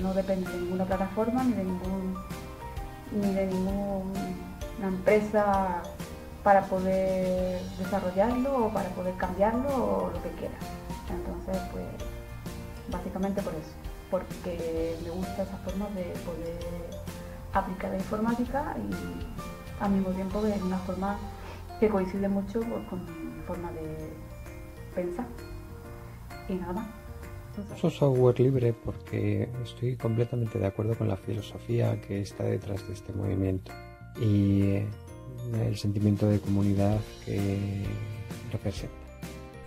[0.00, 2.16] No, depende de ninguna plataforma ni de ningún
[3.12, 4.18] ni de ninguna
[4.82, 5.82] empresa
[6.42, 10.54] para poder desarrollarlo o para poder cambiarlo o lo que quiera.
[11.10, 11.84] Entonces, pues
[12.90, 13.72] básicamente por eso,
[14.10, 16.58] porque me gusta esa forma de poder
[17.52, 21.18] aplicar la informática y al mismo tiempo de una forma
[21.78, 24.12] que coincide mucho con mi forma de
[24.94, 25.26] pensar.
[26.48, 26.86] Y nada
[27.76, 32.94] Uso software libre porque estoy completamente de acuerdo con la filosofía que está detrás de
[32.94, 33.72] este movimiento
[34.20, 34.86] y eh,
[35.66, 37.84] el sentimiento de comunidad que
[38.50, 38.94] representa.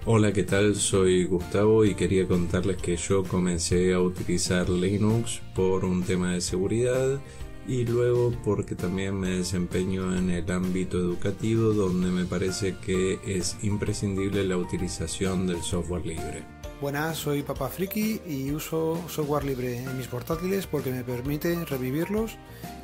[0.07, 0.75] Hola, ¿qué tal?
[0.75, 6.41] Soy Gustavo y quería contarles que yo comencé a utilizar Linux por un tema de
[6.41, 7.19] seguridad
[7.67, 13.57] y luego porque también me desempeño en el ámbito educativo donde me parece que es
[13.63, 16.54] imprescindible la utilización del software libre.
[16.81, 22.37] Buenas, soy Papa Friki y uso software libre en mis portátiles porque me permite revivirlos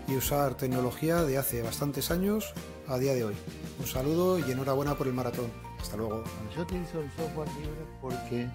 [0.08, 2.54] y usar tecnología de hace bastantes años
[2.88, 3.36] a día de hoy.
[3.80, 5.52] Un saludo y enhorabuena por el maratón.
[5.80, 6.24] Hasta luego.
[6.56, 8.48] Yo utilizo el software libre porque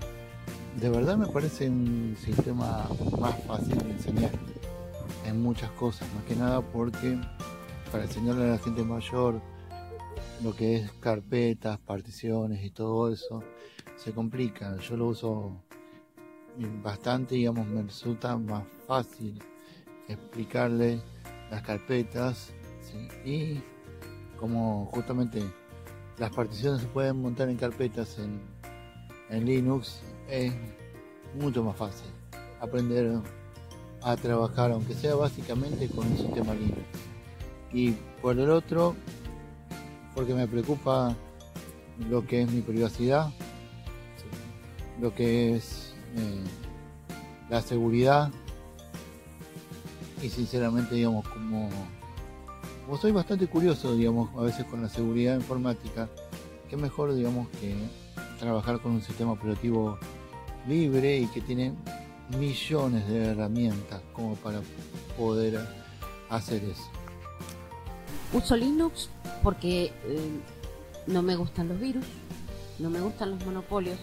[0.81, 2.89] de verdad me parece un sistema
[3.21, 4.31] más fácil de enseñar
[5.27, 7.19] en muchas cosas, más que nada porque
[7.93, 9.43] para enseñarle a la gente mayor
[10.43, 13.43] lo que es carpetas, particiones y todo eso,
[14.07, 14.77] se complica.
[14.77, 15.61] Yo lo uso
[16.81, 19.43] bastante, digamos, me resulta más fácil
[20.07, 21.03] explicarle
[21.51, 22.53] las carpetas
[23.25, 23.61] y
[24.39, 25.43] como justamente
[26.19, 28.41] las particiones se pueden montar en carpetas en,
[29.29, 30.53] en Linux, es
[31.35, 32.09] mucho más fácil
[32.61, 33.19] aprender
[34.03, 36.85] a trabajar, aunque sea básicamente con un sistema libre.
[37.73, 37.91] Y
[38.23, 38.95] por el otro,
[40.15, 41.17] porque me preocupa
[42.09, 43.33] lo que es mi privacidad,
[45.01, 46.43] lo que es eh,
[47.49, 48.31] la seguridad
[50.23, 51.69] y sinceramente digamos como,
[52.85, 56.09] como soy bastante curioso digamos a veces con la seguridad informática,
[56.71, 57.75] qué mejor digamos que
[58.39, 59.99] trabajar con un sistema operativo
[60.67, 61.75] libre y que tiene
[62.39, 64.61] millones de herramientas como para
[65.17, 65.61] poder
[66.29, 66.91] hacer eso.
[68.33, 69.09] Uso Linux
[69.43, 70.31] porque eh,
[71.07, 72.05] no me gustan los virus,
[72.79, 73.99] no me gustan los monopolios,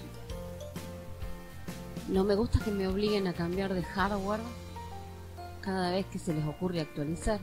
[2.10, 4.42] no me gusta que me obliguen a cambiar de hardware
[5.62, 7.40] cada vez que se les ocurre actualizar.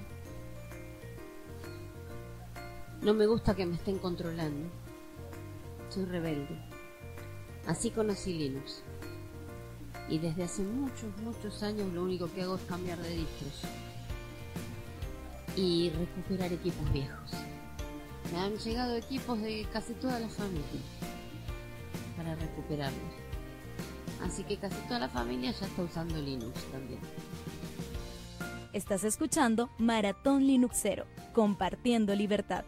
[3.02, 4.68] No me gusta que me estén controlando.
[5.88, 6.58] Soy rebelde.
[7.66, 8.82] Así conocí Linux
[10.10, 13.60] y desde hace muchos, muchos años lo único que hago es cambiar de distros
[15.56, 17.30] y recuperar equipos viejos.
[18.32, 20.80] Me han llegado equipos de casi toda la familia
[22.16, 23.19] para recuperarlos.
[24.24, 27.00] Así que casi toda la familia ya está usando Linux también.
[28.72, 32.64] Estás escuchando Maratón Linuxero, compartiendo libertad.